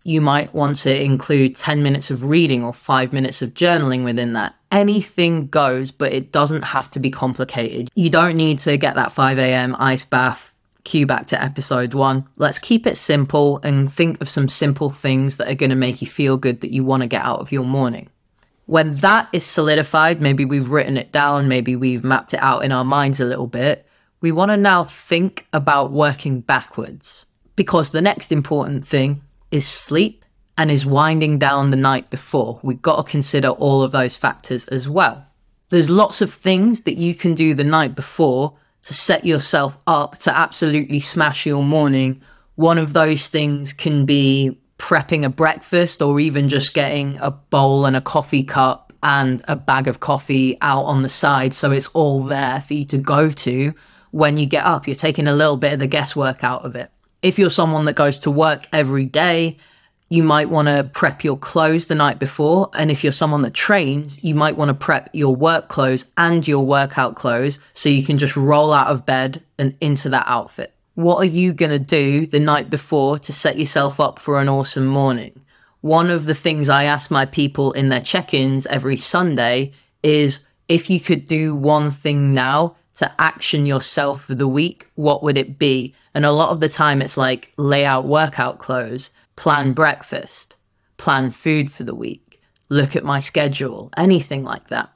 You 0.02 0.20
might 0.20 0.52
want 0.52 0.78
to 0.78 1.04
include 1.04 1.54
10 1.54 1.84
minutes 1.84 2.10
of 2.10 2.24
reading 2.24 2.64
or 2.64 2.72
five 2.72 3.12
minutes 3.12 3.42
of 3.42 3.54
journaling 3.54 4.02
within 4.02 4.32
that. 4.32 4.56
Anything 4.72 5.46
goes, 5.46 5.92
but 5.92 6.12
it 6.12 6.32
doesn't 6.32 6.62
have 6.62 6.90
to 6.90 6.98
be 6.98 7.10
complicated. 7.10 7.90
You 7.94 8.10
don't 8.10 8.36
need 8.36 8.58
to 8.60 8.76
get 8.76 8.96
that 8.96 9.12
5 9.12 9.38
a.m. 9.38 9.76
ice 9.78 10.04
bath 10.04 10.52
cue 10.86 11.04
back 11.04 11.26
to 11.26 11.42
episode 11.42 11.92
one. 11.92 12.26
Let's 12.36 12.58
keep 12.58 12.86
it 12.86 12.96
simple 12.96 13.60
and 13.62 13.92
think 13.92 14.20
of 14.22 14.30
some 14.30 14.48
simple 14.48 14.88
things 14.88 15.36
that 15.36 15.50
are 15.50 15.54
going 15.54 15.70
to 15.70 15.76
make 15.76 16.00
you 16.00 16.08
feel 16.08 16.38
good 16.38 16.62
that 16.62 16.72
you 16.72 16.82
want 16.82 17.02
to 17.02 17.06
get 17.06 17.22
out 17.22 17.40
of 17.40 17.52
your 17.52 17.64
morning. 17.64 18.08
When 18.64 18.96
that 18.96 19.28
is 19.32 19.44
solidified, 19.44 20.22
maybe 20.22 20.44
we've 20.44 20.70
written 20.70 20.96
it 20.96 21.12
down, 21.12 21.48
maybe 21.48 21.76
we've 21.76 22.02
mapped 22.02 22.32
it 22.32 22.40
out 22.40 22.64
in 22.64 22.72
our 22.72 22.84
minds 22.84 23.20
a 23.20 23.26
little 23.26 23.46
bit, 23.46 23.86
we 24.20 24.32
want 24.32 24.50
to 24.50 24.56
now 24.56 24.84
think 24.84 25.46
about 25.52 25.92
working 25.92 26.40
backwards. 26.40 27.26
Because 27.54 27.90
the 27.90 28.00
next 28.00 28.32
important 28.32 28.86
thing 28.86 29.22
is 29.50 29.66
sleep 29.66 30.24
and 30.58 30.70
is 30.70 30.86
winding 30.86 31.38
down 31.38 31.70
the 31.70 31.76
night 31.76 32.10
before. 32.10 32.60
We've 32.62 32.80
got 32.80 32.96
to 32.96 33.10
consider 33.10 33.48
all 33.48 33.82
of 33.82 33.92
those 33.92 34.16
factors 34.16 34.66
as 34.68 34.88
well. 34.88 35.26
There's 35.70 35.90
lots 35.90 36.20
of 36.20 36.32
things 36.32 36.82
that 36.82 36.96
you 36.96 37.14
can 37.14 37.34
do 37.34 37.54
the 37.54 37.64
night 37.64 37.94
before 37.94 38.54
to 38.86 38.94
set 38.94 39.24
yourself 39.24 39.76
up 39.88 40.16
to 40.16 40.36
absolutely 40.36 41.00
smash 41.00 41.44
your 41.44 41.64
morning. 41.64 42.22
One 42.54 42.78
of 42.78 42.92
those 42.92 43.26
things 43.26 43.72
can 43.72 44.06
be 44.06 44.56
prepping 44.78 45.24
a 45.24 45.28
breakfast 45.28 46.00
or 46.00 46.20
even 46.20 46.48
just 46.48 46.72
getting 46.72 47.18
a 47.18 47.32
bowl 47.32 47.84
and 47.84 47.96
a 47.96 48.00
coffee 48.00 48.44
cup 48.44 48.92
and 49.02 49.42
a 49.48 49.56
bag 49.56 49.88
of 49.88 49.98
coffee 49.98 50.56
out 50.60 50.84
on 50.84 51.02
the 51.02 51.08
side 51.08 51.52
so 51.52 51.72
it's 51.72 51.88
all 51.88 52.22
there 52.22 52.60
for 52.60 52.74
you 52.74 52.84
to 52.84 52.98
go 52.98 53.28
to 53.28 53.74
when 54.12 54.38
you 54.38 54.46
get 54.46 54.64
up. 54.64 54.86
You're 54.86 54.94
taking 54.94 55.26
a 55.26 55.34
little 55.34 55.56
bit 55.56 55.72
of 55.72 55.80
the 55.80 55.88
guesswork 55.88 56.44
out 56.44 56.64
of 56.64 56.76
it. 56.76 56.88
If 57.22 57.40
you're 57.40 57.50
someone 57.50 57.86
that 57.86 57.96
goes 57.96 58.20
to 58.20 58.30
work 58.30 58.68
every 58.72 59.06
day, 59.06 59.56
you 60.08 60.22
might 60.22 60.48
want 60.48 60.68
to 60.68 60.88
prep 60.92 61.24
your 61.24 61.36
clothes 61.36 61.86
the 61.86 61.94
night 61.94 62.18
before. 62.18 62.70
And 62.74 62.90
if 62.90 63.02
you're 63.02 63.12
someone 63.12 63.42
that 63.42 63.54
trains, 63.54 64.22
you 64.22 64.34
might 64.34 64.56
want 64.56 64.68
to 64.68 64.74
prep 64.74 65.10
your 65.12 65.34
work 65.34 65.68
clothes 65.68 66.04
and 66.16 66.46
your 66.46 66.64
workout 66.64 67.16
clothes 67.16 67.58
so 67.72 67.88
you 67.88 68.04
can 68.04 68.18
just 68.18 68.36
roll 68.36 68.72
out 68.72 68.86
of 68.88 69.04
bed 69.04 69.42
and 69.58 69.76
into 69.80 70.08
that 70.10 70.26
outfit. 70.28 70.72
What 70.94 71.18
are 71.18 71.30
you 71.30 71.52
going 71.52 71.72
to 71.72 71.78
do 71.78 72.26
the 72.26 72.40
night 72.40 72.70
before 72.70 73.18
to 73.18 73.32
set 73.32 73.58
yourself 73.58 73.98
up 74.00 74.18
for 74.18 74.40
an 74.40 74.48
awesome 74.48 74.86
morning? 74.86 75.40
One 75.80 76.10
of 76.10 76.24
the 76.24 76.34
things 76.34 76.68
I 76.68 76.84
ask 76.84 77.10
my 77.10 77.26
people 77.26 77.72
in 77.72 77.88
their 77.88 78.00
check 78.00 78.32
ins 78.32 78.66
every 78.66 78.96
Sunday 78.96 79.72
is 80.02 80.40
if 80.68 80.88
you 80.88 81.00
could 81.00 81.24
do 81.26 81.54
one 81.54 81.90
thing 81.90 82.32
now 82.32 82.76
to 82.94 83.12
action 83.20 83.66
yourself 83.66 84.24
for 84.24 84.34
the 84.34 84.48
week, 84.48 84.88
what 84.94 85.22
would 85.22 85.36
it 85.36 85.58
be? 85.58 85.94
And 86.14 86.24
a 86.24 86.32
lot 86.32 86.48
of 86.48 86.60
the 86.60 86.68
time 86.68 87.02
it's 87.02 87.16
like 87.16 87.52
lay 87.56 87.84
out 87.84 88.06
workout 88.06 88.58
clothes 88.58 89.10
plan 89.36 89.72
breakfast, 89.72 90.56
plan 90.96 91.30
food 91.30 91.70
for 91.70 91.84
the 91.84 91.94
week, 91.94 92.40
look 92.68 92.96
at 92.96 93.04
my 93.04 93.20
schedule, 93.20 93.90
anything 93.96 94.42
like 94.42 94.68
that. 94.68 94.90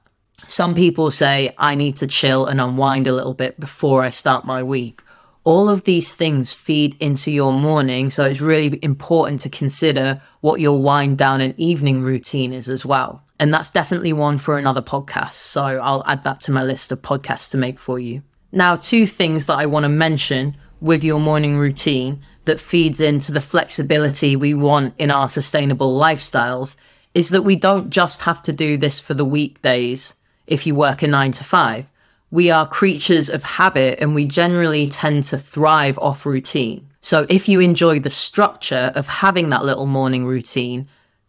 Some 0.46 0.74
people 0.74 1.10
say 1.10 1.54
I 1.58 1.74
need 1.74 1.96
to 1.96 2.06
chill 2.06 2.46
and 2.46 2.60
unwind 2.60 3.06
a 3.06 3.12
little 3.12 3.34
bit 3.34 3.60
before 3.60 4.02
I 4.02 4.08
start 4.08 4.44
my 4.44 4.62
week. 4.62 5.02
All 5.44 5.68
of 5.68 5.84
these 5.84 6.14
things 6.14 6.52
feed 6.52 6.96
into 7.00 7.30
your 7.30 7.52
morning, 7.52 8.10
so 8.10 8.24
it's 8.24 8.40
really 8.40 8.78
important 8.82 9.40
to 9.40 9.48
consider 9.48 10.20
what 10.40 10.60
your 10.60 10.80
wind 10.80 11.18
down 11.18 11.40
and 11.40 11.58
evening 11.58 12.02
routine 12.02 12.52
is 12.52 12.68
as 12.68 12.84
well. 12.84 13.22
And 13.38 13.52
that's 13.52 13.70
definitely 13.70 14.12
one 14.12 14.36
for 14.36 14.58
another 14.58 14.82
podcast, 14.82 15.32
so 15.32 15.62
I'll 15.62 16.04
add 16.06 16.24
that 16.24 16.40
to 16.40 16.52
my 16.52 16.62
list 16.62 16.92
of 16.92 17.00
podcasts 17.00 17.50
to 17.52 17.58
make 17.58 17.78
for 17.78 17.98
you. 17.98 18.22
Now, 18.52 18.76
two 18.76 19.06
things 19.06 19.46
that 19.46 19.58
I 19.58 19.66
want 19.66 19.84
to 19.84 19.88
mention 19.88 20.56
with 20.80 21.04
your 21.04 21.20
morning 21.20 21.56
routine 21.56 22.20
that 22.44 22.60
feeds 22.60 23.00
into 23.00 23.32
the 23.32 23.40
flexibility 23.40 24.36
we 24.36 24.54
want 24.54 24.94
in 24.98 25.10
our 25.10 25.28
sustainable 25.28 25.98
lifestyles 25.98 26.76
is 27.14 27.30
that 27.30 27.42
we 27.42 27.56
don't 27.56 27.90
just 27.90 28.22
have 28.22 28.40
to 28.42 28.52
do 28.52 28.76
this 28.76 29.00
for 29.00 29.14
the 29.14 29.24
weekdays 29.24 30.14
if 30.46 30.66
you 30.66 30.74
work 30.74 31.02
a 31.02 31.06
nine 31.06 31.32
to 31.32 31.44
five. 31.44 31.90
We 32.30 32.50
are 32.50 32.66
creatures 32.68 33.28
of 33.28 33.42
habit 33.42 33.98
and 34.00 34.14
we 34.14 34.24
generally 34.24 34.88
tend 34.88 35.24
to 35.24 35.38
thrive 35.38 35.98
off 35.98 36.24
routine. 36.24 36.86
So 37.00 37.26
if 37.28 37.48
you 37.48 37.60
enjoy 37.60 37.98
the 37.98 38.10
structure 38.10 38.92
of 38.94 39.06
having 39.06 39.48
that 39.48 39.64
little 39.64 39.86
morning 39.86 40.26
routine, 40.26 40.88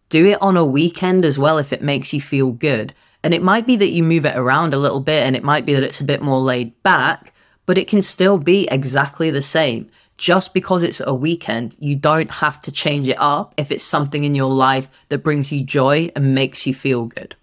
do 0.10 0.26
it 0.26 0.42
on 0.42 0.58
a 0.58 0.66
weekend 0.66 1.26
as 1.26 1.40
well 1.40 1.58
if 1.58 1.74
it 1.74 1.82
makes 1.82 2.14
you 2.14 2.22
feel 2.22 2.52
good. 2.52 2.94
And 3.24 3.34
it 3.34 3.42
might 3.42 3.66
be 3.66 3.76
that 3.78 3.90
you 3.90 4.04
move 4.04 4.26
it 4.26 4.36
around 4.36 4.74
a 4.74 4.80
little 4.80 5.00
bit 5.00 5.26
and 5.26 5.36
it 5.36 5.44
might 5.44 5.66
be 5.66 5.74
that 5.74 5.84
it's 5.84 6.02
a 6.02 6.06
bit 6.06 6.22
more 6.22 6.40
laid 6.40 6.82
back, 6.84 7.34
but 7.66 7.78
it 7.78 7.88
can 7.88 8.02
still 8.02 8.38
be 8.38 8.68
exactly 8.70 9.32
the 9.32 9.42
same. 9.42 9.90
Just 10.22 10.54
because 10.54 10.84
it's 10.84 11.02
a 11.04 11.16
weekend, 11.16 11.76
you 11.80 11.96
don't 11.96 12.30
have 12.30 12.62
to 12.62 12.72
change 12.72 13.08
it 13.08 13.18
up 13.20 13.56
if 13.58 13.72
it's 13.72 13.84
something 13.84 14.24
in 14.24 14.36
your 14.36 14.54
life 14.54 14.88
that 15.10 15.24
brings 15.24 15.52
you 15.52 15.64
joy 15.64 16.12
and 16.16 16.36
makes 16.36 16.68
you 16.68 16.76
feel 16.76 17.06
good. 17.06 17.36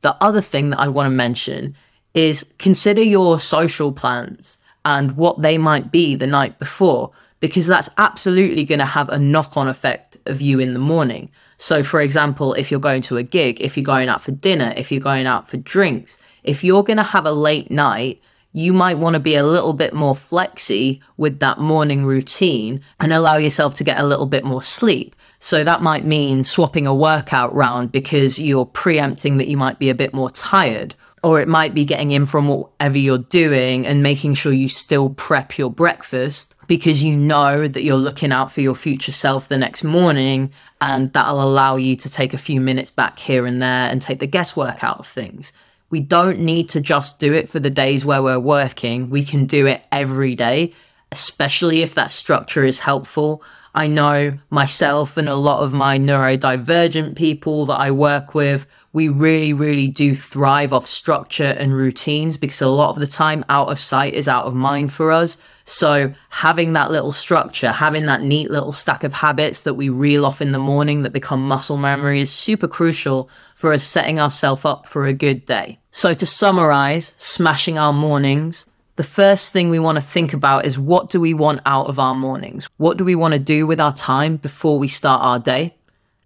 The 0.00 0.16
other 0.22 0.40
thing 0.40 0.70
that 0.70 0.80
I 0.80 0.88
want 0.88 1.04
to 1.04 1.10
mention 1.10 1.76
is 2.14 2.46
consider 2.58 3.02
your 3.02 3.38
social 3.40 3.92
plans 3.92 4.56
and 4.86 5.18
what 5.18 5.42
they 5.42 5.58
might 5.58 5.92
be 5.92 6.14
the 6.14 6.26
night 6.26 6.58
before, 6.58 7.10
because 7.40 7.66
that's 7.66 7.90
absolutely 7.98 8.64
going 8.64 8.78
to 8.78 8.86
have 8.86 9.10
a 9.10 9.18
knock 9.18 9.58
on 9.58 9.68
effect 9.68 10.16
of 10.24 10.40
you 10.40 10.60
in 10.60 10.72
the 10.72 10.78
morning. 10.78 11.30
So, 11.58 11.82
for 11.82 12.00
example, 12.00 12.54
if 12.54 12.70
you're 12.70 12.80
going 12.80 13.02
to 13.02 13.18
a 13.18 13.22
gig, 13.22 13.60
if 13.60 13.76
you're 13.76 13.84
going 13.84 14.08
out 14.08 14.22
for 14.22 14.30
dinner, 14.30 14.72
if 14.78 14.90
you're 14.90 14.98
going 14.98 15.26
out 15.26 15.46
for 15.46 15.58
drinks, 15.58 16.16
if 16.42 16.64
you're 16.64 16.84
going 16.84 16.96
to 16.96 17.02
have 17.02 17.26
a 17.26 17.32
late 17.32 17.70
night, 17.70 18.22
you 18.54 18.72
might 18.72 18.98
want 18.98 19.14
to 19.14 19.20
be 19.20 19.34
a 19.34 19.44
little 19.44 19.72
bit 19.72 19.92
more 19.92 20.14
flexy 20.14 21.02
with 21.16 21.40
that 21.40 21.58
morning 21.58 22.06
routine 22.06 22.80
and 23.00 23.12
allow 23.12 23.36
yourself 23.36 23.74
to 23.74 23.84
get 23.84 23.98
a 23.98 24.06
little 24.06 24.26
bit 24.26 24.44
more 24.44 24.62
sleep. 24.62 25.16
So 25.40 25.64
that 25.64 25.82
might 25.82 26.04
mean 26.04 26.44
swapping 26.44 26.86
a 26.86 26.94
workout 26.94 27.52
round 27.52 27.90
because 27.90 28.38
you're 28.38 28.64
preempting 28.64 29.38
that 29.38 29.48
you 29.48 29.56
might 29.56 29.80
be 29.80 29.90
a 29.90 29.94
bit 29.94 30.14
more 30.14 30.30
tired. 30.30 30.94
Or 31.24 31.40
it 31.40 31.48
might 31.48 31.74
be 31.74 31.84
getting 31.84 32.12
in 32.12 32.26
from 32.26 32.46
whatever 32.46 32.96
you're 32.96 33.18
doing 33.18 33.86
and 33.86 34.04
making 34.04 34.34
sure 34.34 34.52
you 34.52 34.68
still 34.68 35.10
prep 35.10 35.58
your 35.58 35.70
breakfast 35.70 36.54
because 36.68 37.02
you 37.02 37.16
know 37.16 37.66
that 37.66 37.82
you're 37.82 37.96
looking 37.96 38.30
out 38.30 38.52
for 38.52 38.60
your 38.60 38.74
future 38.76 39.10
self 39.10 39.48
the 39.48 39.58
next 39.58 39.82
morning. 39.82 40.52
And 40.80 41.12
that'll 41.12 41.42
allow 41.42 41.74
you 41.74 41.96
to 41.96 42.08
take 42.08 42.34
a 42.34 42.38
few 42.38 42.60
minutes 42.60 42.90
back 42.90 43.18
here 43.18 43.46
and 43.46 43.60
there 43.60 43.90
and 43.90 44.00
take 44.00 44.20
the 44.20 44.28
guesswork 44.28 44.84
out 44.84 45.00
of 45.00 45.08
things. 45.08 45.52
We 45.94 46.00
don't 46.00 46.40
need 46.40 46.70
to 46.70 46.80
just 46.80 47.20
do 47.20 47.32
it 47.32 47.48
for 47.48 47.60
the 47.60 47.70
days 47.70 48.04
where 48.04 48.20
we're 48.20 48.40
working. 48.40 49.10
We 49.10 49.24
can 49.24 49.46
do 49.46 49.68
it 49.68 49.86
every 49.92 50.34
day, 50.34 50.72
especially 51.12 51.82
if 51.82 51.94
that 51.94 52.10
structure 52.10 52.64
is 52.64 52.80
helpful. 52.80 53.44
I 53.76 53.88
know 53.88 54.38
myself 54.50 55.16
and 55.16 55.28
a 55.28 55.34
lot 55.34 55.60
of 55.60 55.72
my 55.72 55.98
neurodivergent 55.98 57.16
people 57.16 57.66
that 57.66 57.74
I 57.74 57.90
work 57.90 58.32
with, 58.32 58.66
we 58.92 59.08
really, 59.08 59.52
really 59.52 59.88
do 59.88 60.14
thrive 60.14 60.72
off 60.72 60.86
structure 60.86 61.56
and 61.58 61.74
routines 61.74 62.36
because 62.36 62.60
a 62.60 62.68
lot 62.68 62.90
of 62.90 63.00
the 63.00 63.08
time 63.08 63.44
out 63.48 63.70
of 63.70 63.80
sight 63.80 64.14
is 64.14 64.28
out 64.28 64.44
of 64.44 64.54
mind 64.54 64.92
for 64.92 65.10
us. 65.10 65.36
So 65.64 66.14
having 66.30 66.74
that 66.74 66.92
little 66.92 67.10
structure, 67.10 67.72
having 67.72 68.06
that 68.06 68.22
neat 68.22 68.48
little 68.48 68.70
stack 68.70 69.02
of 69.02 69.12
habits 69.12 69.62
that 69.62 69.74
we 69.74 69.88
reel 69.88 70.24
off 70.24 70.40
in 70.40 70.52
the 70.52 70.58
morning 70.60 71.02
that 71.02 71.12
become 71.12 71.48
muscle 71.48 71.76
memory 71.76 72.20
is 72.20 72.30
super 72.30 72.68
crucial 72.68 73.28
for 73.56 73.72
us 73.72 73.82
setting 73.82 74.20
ourselves 74.20 74.64
up 74.64 74.86
for 74.86 75.06
a 75.06 75.12
good 75.12 75.46
day. 75.46 75.80
So 75.90 76.14
to 76.14 76.26
summarize, 76.26 77.12
smashing 77.16 77.76
our 77.76 77.92
mornings, 77.92 78.66
the 78.96 79.04
first 79.04 79.52
thing 79.52 79.70
we 79.70 79.78
want 79.78 79.96
to 79.96 80.02
think 80.02 80.32
about 80.32 80.66
is 80.66 80.78
what 80.78 81.10
do 81.10 81.20
we 81.20 81.34
want 81.34 81.60
out 81.66 81.86
of 81.86 81.98
our 81.98 82.14
mornings? 82.14 82.68
What 82.76 82.96
do 82.96 83.04
we 83.04 83.14
want 83.14 83.34
to 83.34 83.40
do 83.40 83.66
with 83.66 83.80
our 83.80 83.92
time 83.92 84.36
before 84.36 84.78
we 84.78 84.88
start 84.88 85.20
our 85.22 85.38
day? 85.38 85.74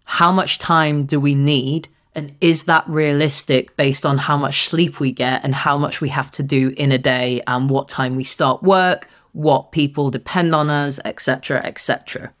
How 0.05 0.31
much 0.31 0.59
time 0.59 1.05
do 1.05 1.19
we 1.19 1.33
need? 1.33 1.87
And 2.13 2.35
is 2.41 2.65
that 2.65 2.87
realistic 2.87 3.75
based 3.75 4.05
on 4.05 4.17
how 4.17 4.37
much 4.37 4.65
sleep 4.65 4.99
we 4.99 5.11
get 5.11 5.43
and 5.43 5.55
how 5.55 5.77
much 5.77 6.01
we 6.01 6.09
have 6.09 6.29
to 6.31 6.43
do 6.43 6.73
in 6.77 6.91
a 6.91 6.97
day 6.97 7.41
and 7.47 7.69
what 7.69 7.87
time 7.87 8.15
we 8.15 8.23
start 8.23 8.61
work, 8.61 9.07
what 9.33 9.71
people 9.71 10.09
depend 10.09 10.53
on 10.53 10.69
us, 10.69 10.99
etc., 11.05 11.61
etc. 11.63 12.33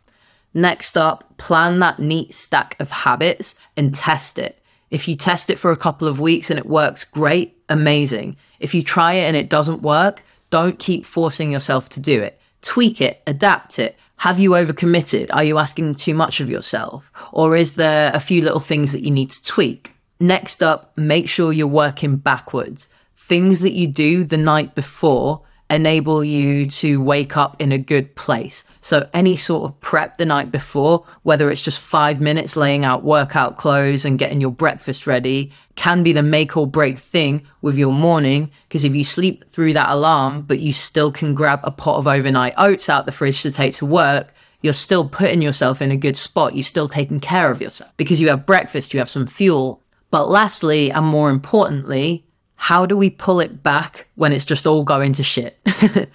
Next 0.53 0.97
up, 0.97 1.37
plan 1.37 1.79
that 1.79 1.99
neat 1.99 2.33
stack 2.33 2.75
of 2.79 2.91
habits 2.91 3.55
and 3.77 3.93
test 3.93 4.37
it. 4.37 4.58
If 4.91 5.07
you 5.07 5.15
test 5.15 5.49
it 5.49 5.59
for 5.59 5.71
a 5.71 5.77
couple 5.77 6.07
of 6.07 6.19
weeks 6.19 6.49
and 6.49 6.57
it 6.57 6.65
works 6.65 7.03
great, 7.03 7.57
amazing. 7.69 8.37
If 8.59 8.73
you 8.73 8.83
try 8.83 9.13
it 9.13 9.25
and 9.25 9.37
it 9.37 9.49
doesn't 9.49 9.81
work, 9.81 10.23
don't 10.49 10.79
keep 10.79 11.05
forcing 11.05 11.51
yourself 11.51 11.89
to 11.89 11.99
do 11.99 12.21
it. 12.21 12.39
Tweak 12.61 13.01
it, 13.01 13.21
adapt 13.27 13.79
it. 13.79 13.97
Have 14.17 14.39
you 14.39 14.51
overcommitted? 14.51 15.29
Are 15.31 15.43
you 15.43 15.57
asking 15.57 15.95
too 15.95 16.13
much 16.13 16.41
of 16.41 16.49
yourself? 16.49 17.11
Or 17.31 17.55
is 17.55 17.75
there 17.75 18.11
a 18.13 18.19
few 18.19 18.41
little 18.41 18.59
things 18.59 18.91
that 18.91 19.03
you 19.03 19.11
need 19.11 19.29
to 19.29 19.43
tweak? 19.43 19.93
Next 20.19 20.61
up, 20.61 20.97
make 20.97 21.29
sure 21.29 21.53
you're 21.53 21.67
working 21.67 22.17
backwards. 22.17 22.89
Things 23.15 23.61
that 23.61 23.71
you 23.71 23.87
do 23.87 24.23
the 24.23 24.37
night 24.37 24.75
before 24.75 25.43
enable 25.69 26.23
you 26.23 26.65
to 26.65 27.01
wake 27.01 27.37
up 27.37 27.55
in 27.61 27.71
a 27.71 27.77
good 27.77 28.15
place. 28.15 28.63
So 28.81 29.07
any 29.13 29.35
sort 29.35 29.69
of 29.69 29.79
prep 29.81 30.17
the 30.17 30.25
night 30.25 30.51
before, 30.51 31.05
whether 31.23 31.51
it's 31.51 31.61
just 31.61 31.79
five 31.79 32.19
minutes 32.19 32.55
laying 32.55 32.85
out 32.85 33.03
workout 33.03 33.57
clothes 33.57 34.03
and 34.03 34.17
getting 34.17 34.41
your 34.41 34.51
breakfast 34.51 35.05
ready, 35.05 35.51
can 35.75 36.01
be 36.01 36.11
the 36.11 36.23
make 36.23 36.57
or 36.57 36.65
break 36.65 36.97
thing 36.97 37.45
with 37.61 37.77
your 37.77 37.93
morning. 37.93 38.49
Because 38.67 38.83
if 38.83 38.95
you 38.95 39.03
sleep 39.03 39.51
through 39.51 39.73
that 39.73 39.89
alarm, 39.89 40.41
but 40.41 40.59
you 40.59 40.73
still 40.73 41.11
can 41.11 41.35
grab 41.35 41.59
a 41.63 41.71
pot 41.71 41.97
of 41.97 42.07
overnight 42.07 42.53
oats 42.57 42.89
out 42.89 43.05
the 43.05 43.11
fridge 43.11 43.43
to 43.43 43.51
take 43.51 43.75
to 43.75 43.85
work, 43.85 44.33
you're 44.61 44.73
still 44.73 45.07
putting 45.07 45.41
yourself 45.41 45.81
in 45.81 45.91
a 45.91 45.97
good 45.97 46.17
spot. 46.17 46.55
You're 46.55 46.63
still 46.63 46.87
taking 46.87 47.19
care 47.19 47.51
of 47.51 47.61
yourself 47.61 47.91
because 47.95 48.19
you 48.19 48.29
have 48.29 48.45
breakfast, 48.45 48.93
you 48.93 48.99
have 48.99 49.09
some 49.09 49.27
fuel. 49.27 49.81
But 50.11 50.29
lastly, 50.29 50.89
and 50.89 51.05
more 51.05 51.29
importantly, 51.29 52.25
how 52.61 52.85
do 52.85 52.97
we 52.97 53.09
pull 53.09 53.39
it 53.39 53.63
back 53.63 54.05
when 54.15 54.33
it's 54.33 54.43
just 54.43 54.67
all 54.67 54.83
going 54.83 55.13
to 55.13 55.23
shit? 55.23 55.57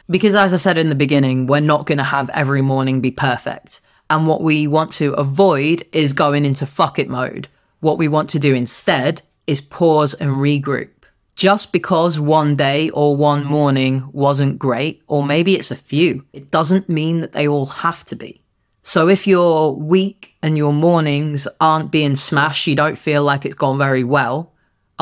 because 0.10 0.34
as 0.34 0.52
I 0.52 0.58
said 0.58 0.76
in 0.76 0.90
the 0.90 0.94
beginning, 0.94 1.46
we're 1.46 1.60
not 1.60 1.86
going 1.86 1.98
to 1.98 2.04
have 2.04 2.28
every 2.30 2.60
morning 2.60 3.00
be 3.00 3.10
perfect. 3.10 3.80
And 4.10 4.26
what 4.26 4.42
we 4.42 4.66
want 4.66 4.92
to 4.92 5.14
avoid 5.14 5.86
is 5.92 6.12
going 6.12 6.44
into 6.44 6.66
fuck 6.66 6.98
it 6.98 7.08
mode. 7.08 7.48
What 7.80 7.96
we 7.96 8.08
want 8.08 8.28
to 8.30 8.38
do 8.38 8.54
instead 8.54 9.22
is 9.46 9.62
pause 9.62 10.12
and 10.12 10.32
regroup. 10.32 10.90
Just 11.34 11.72
because 11.72 12.18
one 12.18 12.56
day 12.56 12.90
or 12.90 13.16
one 13.16 13.46
morning 13.46 14.06
wasn't 14.12 14.58
great, 14.58 15.02
or 15.08 15.24
maybe 15.24 15.54
it's 15.54 15.70
a 15.70 15.76
few, 15.76 16.26
it 16.34 16.50
doesn't 16.50 16.90
mean 16.90 17.20
that 17.20 17.32
they 17.32 17.48
all 17.48 17.66
have 17.66 18.04
to 18.04 18.16
be. 18.16 18.42
So 18.82 19.08
if 19.08 19.26
your 19.26 19.74
week 19.74 20.34
and 20.42 20.58
your 20.58 20.74
mornings 20.74 21.48
aren't 21.58 21.90
being 21.90 22.16
smashed, 22.16 22.66
you 22.66 22.76
don't 22.76 22.98
feel 22.98 23.22
like 23.22 23.46
it's 23.46 23.54
gone 23.54 23.78
very 23.78 24.04
well, 24.04 24.52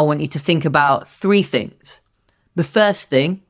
I 0.02 0.06
want 0.06 0.20
you 0.20 0.28
to 0.28 0.38
think 0.38 0.64
about 0.64 1.08
three 1.08 1.42
things. 1.42 2.00
The 2.56 2.64
first 2.64 3.08
thing 3.08 3.42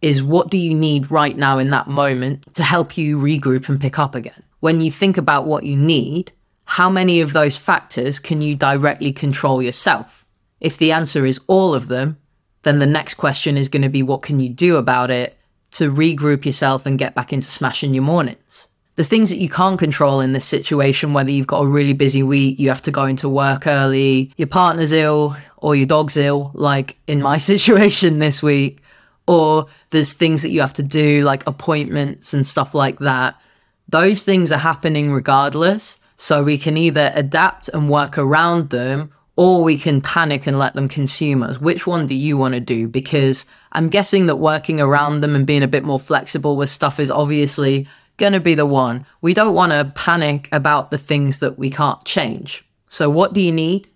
is 0.00 0.22
what 0.22 0.48
do 0.48 0.56
you 0.56 0.74
need 0.74 1.10
right 1.10 1.36
now 1.36 1.58
in 1.58 1.70
that 1.70 1.88
moment 1.88 2.54
to 2.54 2.62
help 2.62 2.96
you 2.96 3.18
regroup 3.18 3.68
and 3.68 3.80
pick 3.80 3.98
up 3.98 4.14
again? 4.14 4.44
When 4.60 4.80
you 4.80 4.92
think 4.92 5.18
about 5.18 5.46
what 5.46 5.64
you 5.64 5.76
need, 5.76 6.30
how 6.64 6.88
many 6.88 7.20
of 7.20 7.32
those 7.32 7.56
factors 7.56 8.20
can 8.20 8.40
you 8.40 8.54
directly 8.54 9.12
control 9.12 9.60
yourself? 9.60 10.24
If 10.60 10.76
the 10.76 10.92
answer 10.92 11.26
is 11.26 11.40
all 11.48 11.74
of 11.74 11.88
them, 11.88 12.18
then 12.62 12.78
the 12.78 12.86
next 12.86 13.14
question 13.14 13.56
is 13.56 13.68
going 13.68 13.82
to 13.82 13.88
be 13.88 14.02
what 14.02 14.22
can 14.22 14.38
you 14.38 14.48
do 14.48 14.76
about 14.76 15.10
it 15.10 15.36
to 15.72 15.92
regroup 15.92 16.44
yourself 16.44 16.86
and 16.86 16.98
get 16.98 17.14
back 17.14 17.32
into 17.32 17.48
smashing 17.48 17.92
your 17.92 18.04
mornings? 18.04 18.68
The 18.98 19.04
things 19.04 19.30
that 19.30 19.36
you 19.36 19.48
can't 19.48 19.78
control 19.78 20.18
in 20.18 20.32
this 20.32 20.44
situation, 20.44 21.12
whether 21.12 21.30
you've 21.30 21.46
got 21.46 21.62
a 21.62 21.68
really 21.68 21.92
busy 21.92 22.24
week, 22.24 22.58
you 22.58 22.68
have 22.68 22.82
to 22.82 22.90
go 22.90 23.04
into 23.04 23.28
work 23.28 23.64
early, 23.64 24.32
your 24.36 24.48
partner's 24.48 24.90
ill, 24.90 25.36
or 25.58 25.76
your 25.76 25.86
dog's 25.86 26.16
ill, 26.16 26.50
like 26.54 26.96
in 27.06 27.22
my 27.22 27.38
situation 27.52 28.18
this 28.18 28.42
week, 28.42 28.82
or 29.28 29.68
there's 29.90 30.12
things 30.12 30.42
that 30.42 30.50
you 30.50 30.60
have 30.60 30.72
to 30.74 30.82
do, 30.82 31.22
like 31.22 31.46
appointments 31.46 32.34
and 32.34 32.44
stuff 32.44 32.74
like 32.74 32.98
that. 32.98 33.40
Those 33.88 34.24
things 34.24 34.50
are 34.50 34.58
happening 34.58 35.12
regardless. 35.12 36.00
So 36.16 36.42
we 36.42 36.58
can 36.58 36.76
either 36.76 37.12
adapt 37.14 37.68
and 37.68 37.88
work 37.88 38.18
around 38.18 38.70
them, 38.70 39.12
or 39.36 39.62
we 39.62 39.78
can 39.78 40.00
panic 40.00 40.48
and 40.48 40.58
let 40.58 40.74
them 40.74 40.88
consume 40.88 41.44
us. 41.44 41.60
Which 41.60 41.86
one 41.86 42.08
do 42.08 42.16
you 42.16 42.36
want 42.36 42.54
to 42.54 42.60
do? 42.60 42.88
Because 42.88 43.46
I'm 43.70 43.90
guessing 43.90 44.26
that 44.26 44.36
working 44.36 44.80
around 44.80 45.20
them 45.20 45.36
and 45.36 45.46
being 45.46 45.62
a 45.62 45.68
bit 45.68 45.84
more 45.84 46.00
flexible 46.00 46.56
with 46.56 46.68
stuff 46.68 46.98
is 46.98 47.12
obviously 47.12 47.86
going 48.18 48.34
to 48.34 48.40
be 48.40 48.54
the 48.54 48.66
one. 48.66 49.06
We 49.22 49.32
don't 49.32 49.54
want 49.54 49.72
to 49.72 49.92
panic 49.94 50.48
about 50.52 50.90
the 50.90 50.98
things 50.98 51.38
that 51.38 51.58
we 51.58 51.70
can't 51.70 52.04
change. 52.04 52.64
So, 52.88 53.08
what 53.08 53.32
do 53.32 53.40
you 53.40 53.52
need? 53.52 53.88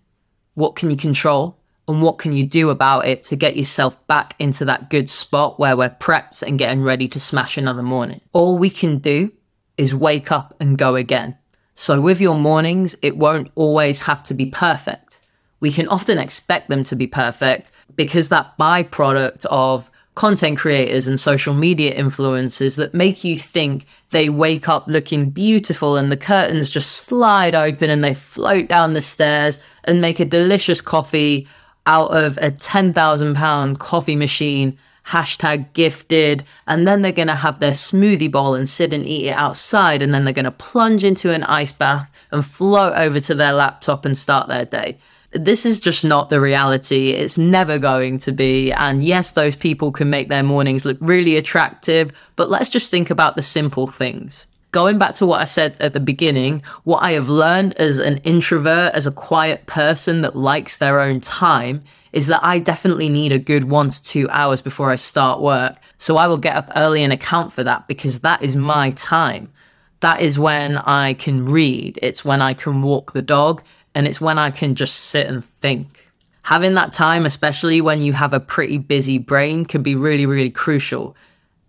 what 0.54 0.76
can 0.76 0.90
you 0.90 0.96
control 0.96 1.58
and 1.88 2.02
what 2.02 2.18
can 2.18 2.32
you 2.32 2.46
do 2.46 2.70
about 2.70 3.06
it 3.06 3.24
to 3.24 3.36
get 3.36 3.56
yourself 3.56 4.06
back 4.06 4.34
into 4.38 4.64
that 4.64 4.90
good 4.90 5.08
spot 5.08 5.58
where 5.58 5.76
we're 5.76 5.90
prepped 5.90 6.42
and 6.42 6.58
getting 6.58 6.82
ready 6.82 7.08
to 7.08 7.18
smash 7.18 7.58
another 7.58 7.82
morning. 7.82 8.20
All 8.32 8.56
we 8.56 8.70
can 8.70 8.98
do 8.98 9.32
is 9.76 9.94
wake 9.94 10.30
up 10.30 10.54
and 10.60 10.78
go 10.78 10.94
again. 10.94 11.36
So 11.74 12.00
with 12.00 12.20
your 12.20 12.36
mornings, 12.36 12.94
it 13.02 13.16
won't 13.16 13.50
always 13.56 14.00
have 14.00 14.22
to 14.24 14.34
be 14.34 14.46
perfect. 14.46 15.20
We 15.60 15.72
can 15.72 15.88
often 15.88 16.18
expect 16.18 16.68
them 16.68 16.84
to 16.84 16.96
be 16.96 17.06
perfect 17.06 17.72
because 17.96 18.28
that 18.28 18.56
byproduct 18.58 19.44
of 19.46 19.90
content 20.14 20.58
creators 20.58 21.08
and 21.08 21.18
social 21.18 21.54
media 21.54 21.94
influencers 21.94 22.76
that 22.76 22.92
make 22.92 23.24
you 23.24 23.38
think 23.38 23.86
they 24.10 24.28
wake 24.28 24.68
up 24.68 24.86
looking 24.86 25.30
beautiful 25.30 25.96
and 25.96 26.12
the 26.12 26.16
curtains 26.16 26.68
just 26.68 26.90
slide 27.06 27.54
open 27.54 27.88
and 27.88 28.04
they 28.04 28.12
float 28.12 28.68
down 28.68 28.92
the 28.92 29.00
stairs 29.00 29.58
and 29.84 30.02
make 30.02 30.20
a 30.20 30.24
delicious 30.24 30.82
coffee 30.82 31.46
out 31.86 32.14
of 32.14 32.36
a 32.38 32.50
10,000 32.50 33.34
pound 33.34 33.80
coffee 33.80 34.16
machine 34.16 34.76
hashtag 35.06 35.72
gifted 35.72 36.44
and 36.66 36.86
then 36.86 37.02
they're 37.02 37.10
going 37.10 37.26
to 37.26 37.34
have 37.34 37.58
their 37.58 37.72
smoothie 37.72 38.30
bowl 38.30 38.54
and 38.54 38.68
sit 38.68 38.92
and 38.92 39.06
eat 39.06 39.26
it 39.26 39.36
outside 39.36 40.02
and 40.02 40.14
then 40.14 40.24
they're 40.24 40.32
going 40.34 40.44
to 40.44 40.50
plunge 40.50 41.04
into 41.04 41.32
an 41.32 41.42
ice 41.44 41.72
bath 41.72 42.08
and 42.30 42.44
float 42.44 42.92
over 42.96 43.18
to 43.18 43.34
their 43.34 43.52
laptop 43.52 44.04
and 44.04 44.16
start 44.16 44.46
their 44.46 44.64
day 44.64 44.96
this 45.32 45.64
is 45.64 45.80
just 45.80 46.04
not 46.04 46.30
the 46.30 46.40
reality. 46.40 47.10
It's 47.10 47.38
never 47.38 47.78
going 47.78 48.18
to 48.18 48.32
be. 48.32 48.72
And 48.72 49.02
yes, 49.02 49.32
those 49.32 49.56
people 49.56 49.90
can 49.92 50.10
make 50.10 50.28
their 50.28 50.42
mornings 50.42 50.84
look 50.84 50.98
really 51.00 51.36
attractive, 51.36 52.12
but 52.36 52.50
let's 52.50 52.70
just 52.70 52.90
think 52.90 53.10
about 53.10 53.36
the 53.36 53.42
simple 53.42 53.86
things. 53.86 54.46
Going 54.72 54.98
back 54.98 55.14
to 55.14 55.26
what 55.26 55.40
I 55.40 55.44
said 55.44 55.76
at 55.80 55.92
the 55.92 56.00
beginning, 56.00 56.62
what 56.84 57.02
I 57.02 57.12
have 57.12 57.28
learned 57.28 57.74
as 57.74 57.98
an 57.98 58.18
introvert, 58.18 58.94
as 58.94 59.06
a 59.06 59.12
quiet 59.12 59.66
person 59.66 60.22
that 60.22 60.34
likes 60.34 60.78
their 60.78 60.98
own 61.00 61.20
time, 61.20 61.82
is 62.12 62.26
that 62.28 62.42
I 62.42 62.58
definitely 62.58 63.10
need 63.10 63.32
a 63.32 63.38
good 63.38 63.64
one 63.64 63.90
to 63.90 64.02
two 64.02 64.28
hours 64.30 64.62
before 64.62 64.90
I 64.90 64.96
start 64.96 65.40
work. 65.40 65.76
So 65.98 66.16
I 66.16 66.26
will 66.26 66.38
get 66.38 66.56
up 66.56 66.70
early 66.74 67.02
and 67.02 67.12
account 67.12 67.52
for 67.52 67.64
that 67.64 67.86
because 67.86 68.20
that 68.20 68.42
is 68.42 68.56
my 68.56 68.92
time. 68.92 69.52
That 70.00 70.20
is 70.20 70.38
when 70.38 70.78
I 70.78 71.14
can 71.14 71.44
read. 71.44 71.98
It's 72.02 72.24
when 72.24 72.42
I 72.42 72.54
can 72.54 72.82
walk 72.82 73.12
the 73.12 73.22
dog 73.22 73.62
and 73.94 74.06
it's 74.06 74.20
when 74.20 74.38
I 74.38 74.50
can 74.50 74.74
just 74.74 74.96
sit 74.96 75.26
and 75.26 75.44
think. 75.44 76.10
Having 76.42 76.74
that 76.74 76.92
time, 76.92 77.24
especially 77.24 77.80
when 77.80 78.02
you 78.02 78.12
have 78.12 78.32
a 78.32 78.40
pretty 78.40 78.78
busy 78.78 79.18
brain, 79.18 79.64
can 79.64 79.82
be 79.82 79.94
really, 79.94 80.26
really 80.26 80.50
crucial. 80.50 81.16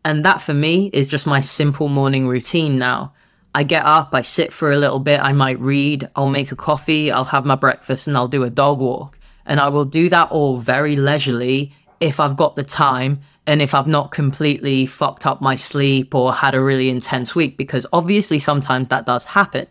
And 0.03 0.25
that 0.25 0.41
for 0.41 0.53
me 0.53 0.89
is 0.93 1.07
just 1.07 1.27
my 1.27 1.39
simple 1.39 1.87
morning 1.87 2.27
routine 2.27 2.77
now. 2.77 3.13
I 3.55 3.63
get 3.63 3.85
up, 3.85 4.09
I 4.13 4.21
sit 4.21 4.51
for 4.51 4.71
a 4.71 4.77
little 4.77 4.99
bit, 4.99 5.19
I 5.19 5.31
might 5.31 5.59
read, 5.59 6.09
I'll 6.15 6.29
make 6.29 6.51
a 6.51 6.55
coffee, 6.55 7.11
I'll 7.11 7.23
have 7.25 7.45
my 7.45 7.55
breakfast, 7.55 8.07
and 8.07 8.17
I'll 8.17 8.27
do 8.27 8.43
a 8.43 8.49
dog 8.49 8.79
walk. 8.79 9.19
And 9.45 9.59
I 9.59 9.69
will 9.69 9.85
do 9.85 10.09
that 10.09 10.31
all 10.31 10.57
very 10.57 10.95
leisurely 10.95 11.71
if 11.99 12.19
I've 12.19 12.35
got 12.35 12.55
the 12.55 12.63
time 12.63 13.21
and 13.45 13.61
if 13.61 13.73
I've 13.73 13.87
not 13.87 14.11
completely 14.11 14.85
fucked 14.85 15.27
up 15.27 15.41
my 15.41 15.55
sleep 15.55 16.15
or 16.15 16.33
had 16.33 16.55
a 16.55 16.61
really 16.61 16.89
intense 16.89 17.35
week, 17.35 17.57
because 17.57 17.85
obviously 17.93 18.39
sometimes 18.39 18.89
that 18.89 19.05
does 19.05 19.25
happen. 19.25 19.67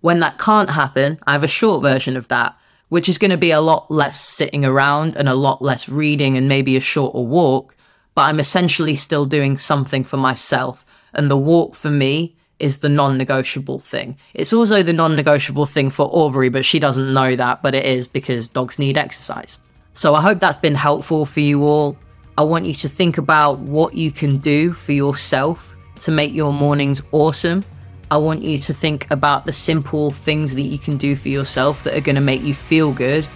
When 0.00 0.20
that 0.20 0.38
can't 0.38 0.70
happen, 0.70 1.18
I 1.26 1.32
have 1.32 1.44
a 1.44 1.48
short 1.48 1.82
version 1.82 2.16
of 2.16 2.28
that, 2.28 2.56
which 2.88 3.08
is 3.08 3.18
going 3.18 3.30
to 3.30 3.36
be 3.36 3.50
a 3.50 3.60
lot 3.60 3.90
less 3.90 4.20
sitting 4.20 4.64
around 4.64 5.16
and 5.16 5.28
a 5.28 5.34
lot 5.34 5.62
less 5.62 5.88
reading 5.88 6.36
and 6.36 6.48
maybe 6.48 6.76
a 6.76 6.80
shorter 6.80 7.20
walk, 7.20 7.76
but 8.14 8.22
I'm 8.22 8.40
essentially 8.40 8.96
still 8.96 9.26
doing 9.26 9.58
something 9.58 10.04
for 10.04 10.16
myself. 10.16 10.84
And 11.12 11.30
the 11.30 11.36
walk 11.36 11.74
for 11.74 11.90
me 11.90 12.36
is 12.58 12.78
the 12.78 12.88
non 12.88 13.18
negotiable 13.18 13.78
thing. 13.78 14.16
It's 14.34 14.52
also 14.52 14.82
the 14.82 14.92
non 14.92 15.16
negotiable 15.16 15.66
thing 15.66 15.90
for 15.90 16.06
Aubrey, 16.06 16.48
but 16.48 16.64
she 16.64 16.78
doesn't 16.78 17.12
know 17.12 17.36
that, 17.36 17.62
but 17.62 17.74
it 17.74 17.84
is 17.84 18.06
because 18.06 18.48
dogs 18.48 18.78
need 18.78 18.96
exercise. 18.96 19.58
So 19.92 20.14
I 20.14 20.20
hope 20.20 20.38
that's 20.38 20.58
been 20.58 20.74
helpful 20.74 21.26
for 21.26 21.40
you 21.40 21.64
all. 21.64 21.96
I 22.38 22.42
want 22.42 22.64
you 22.64 22.74
to 22.74 22.88
think 22.88 23.18
about 23.18 23.58
what 23.58 23.94
you 23.94 24.10
can 24.10 24.38
do 24.38 24.72
for 24.72 24.92
yourself 24.92 25.76
to 25.96 26.10
make 26.10 26.32
your 26.32 26.52
mornings 26.52 27.02
awesome. 27.12 27.64
I 28.10 28.16
want 28.16 28.42
you 28.42 28.58
to 28.58 28.74
think 28.74 29.08
about 29.10 29.46
the 29.46 29.52
simple 29.52 30.10
things 30.10 30.54
that 30.56 30.62
you 30.62 30.78
can 30.78 30.96
do 30.96 31.14
for 31.14 31.28
yourself 31.28 31.84
that 31.84 31.94
are 31.94 32.00
going 32.00 32.16
to 32.16 32.20
make 32.20 32.42
you 32.42 32.54
feel 32.54 32.92
good. 32.92 33.26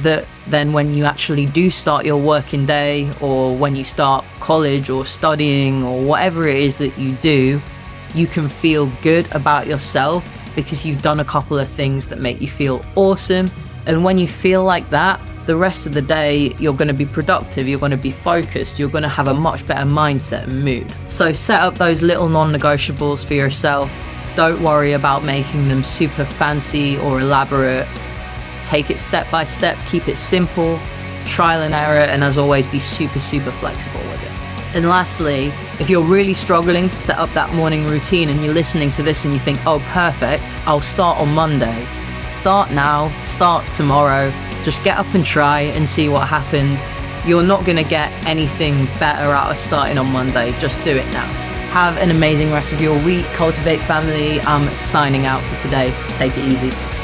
That 0.00 0.26
then, 0.46 0.72
when 0.72 0.94
you 0.94 1.04
actually 1.04 1.44
do 1.46 1.68
start 1.70 2.06
your 2.06 2.16
working 2.16 2.64
day, 2.64 3.10
or 3.20 3.54
when 3.54 3.76
you 3.76 3.84
start 3.84 4.24
college 4.40 4.88
or 4.88 5.04
studying, 5.04 5.84
or 5.84 6.00
whatever 6.02 6.46
it 6.46 6.56
is 6.56 6.78
that 6.78 6.96
you 6.96 7.12
do, 7.16 7.60
you 8.14 8.26
can 8.26 8.48
feel 8.48 8.86
good 9.02 9.30
about 9.34 9.66
yourself 9.66 10.24
because 10.54 10.86
you've 10.86 11.02
done 11.02 11.20
a 11.20 11.24
couple 11.24 11.58
of 11.58 11.68
things 11.68 12.08
that 12.08 12.18
make 12.18 12.40
you 12.40 12.48
feel 12.48 12.82
awesome. 12.94 13.50
And 13.86 14.04
when 14.04 14.18
you 14.18 14.28
feel 14.28 14.64
like 14.64 14.88
that, 14.90 15.20
the 15.48 15.56
rest 15.56 15.86
of 15.86 15.94
the 15.94 16.02
day 16.02 16.54
you're 16.58 16.74
going 16.74 16.88
to 16.88 16.94
be 16.94 17.06
productive, 17.06 17.66
you're 17.66 17.78
going 17.78 17.90
to 17.90 17.96
be 17.96 18.10
focused, 18.10 18.78
you're 18.78 18.90
going 18.90 19.02
to 19.02 19.08
have 19.08 19.28
a 19.28 19.32
much 19.32 19.66
better 19.66 19.88
mindset 19.88 20.42
and 20.42 20.62
mood. 20.62 20.86
So 21.08 21.32
set 21.32 21.62
up 21.62 21.78
those 21.78 22.02
little 22.02 22.28
non 22.28 22.52
negotiables 22.52 23.24
for 23.24 23.32
yourself. 23.32 23.90
Don't 24.36 24.62
worry 24.62 24.92
about 24.92 25.24
making 25.24 25.68
them 25.68 25.82
super 25.82 26.26
fancy 26.26 26.98
or 26.98 27.20
elaborate. 27.20 27.88
Take 28.66 28.90
it 28.90 28.98
step 28.98 29.28
by 29.30 29.44
step, 29.44 29.78
keep 29.86 30.06
it 30.06 30.18
simple, 30.18 30.78
trial 31.24 31.62
and 31.62 31.72
error, 31.72 32.04
and 32.04 32.22
as 32.22 32.36
always, 32.36 32.66
be 32.66 32.78
super, 32.78 33.18
super 33.18 33.50
flexible 33.50 34.00
with 34.10 34.22
it. 34.22 34.76
And 34.76 34.86
lastly, 34.86 35.46
if 35.80 35.88
you're 35.88 36.04
really 36.04 36.34
struggling 36.34 36.90
to 36.90 36.98
set 36.98 37.16
up 37.16 37.32
that 37.32 37.54
morning 37.54 37.86
routine 37.86 38.28
and 38.28 38.44
you're 38.44 38.52
listening 38.52 38.90
to 38.90 39.02
this 39.02 39.24
and 39.24 39.32
you 39.32 39.40
think, 39.40 39.64
oh, 39.64 39.82
perfect, 39.92 40.44
I'll 40.66 40.82
start 40.82 41.18
on 41.18 41.32
Monday. 41.32 41.86
Start 42.28 42.70
now, 42.70 43.08
start 43.22 43.64
tomorrow, 43.72 44.30
just 44.68 44.84
get 44.84 44.98
up 44.98 45.14
and 45.14 45.24
try 45.24 45.62
and 45.62 45.88
see 45.88 46.10
what 46.10 46.28
happens. 46.28 46.84
You're 47.26 47.42
not 47.42 47.64
going 47.64 47.78
to 47.78 47.88
get 47.88 48.12
anything 48.26 48.84
better 49.00 49.30
out 49.30 49.50
of 49.50 49.56
starting 49.56 49.96
on 49.96 50.12
Monday. 50.12 50.52
Just 50.58 50.82
do 50.84 50.94
it 50.94 51.06
now. 51.06 51.24
Have 51.72 51.96
an 51.96 52.10
amazing 52.10 52.52
rest 52.52 52.74
of 52.74 52.80
your 52.82 53.02
week. 53.02 53.24
Cultivate 53.32 53.78
family. 53.78 54.42
I'm 54.42 54.68
signing 54.74 55.24
out 55.24 55.42
for 55.42 55.56
today. 55.62 55.94
Take 56.18 56.36
it 56.36 56.44
easy. 56.44 56.97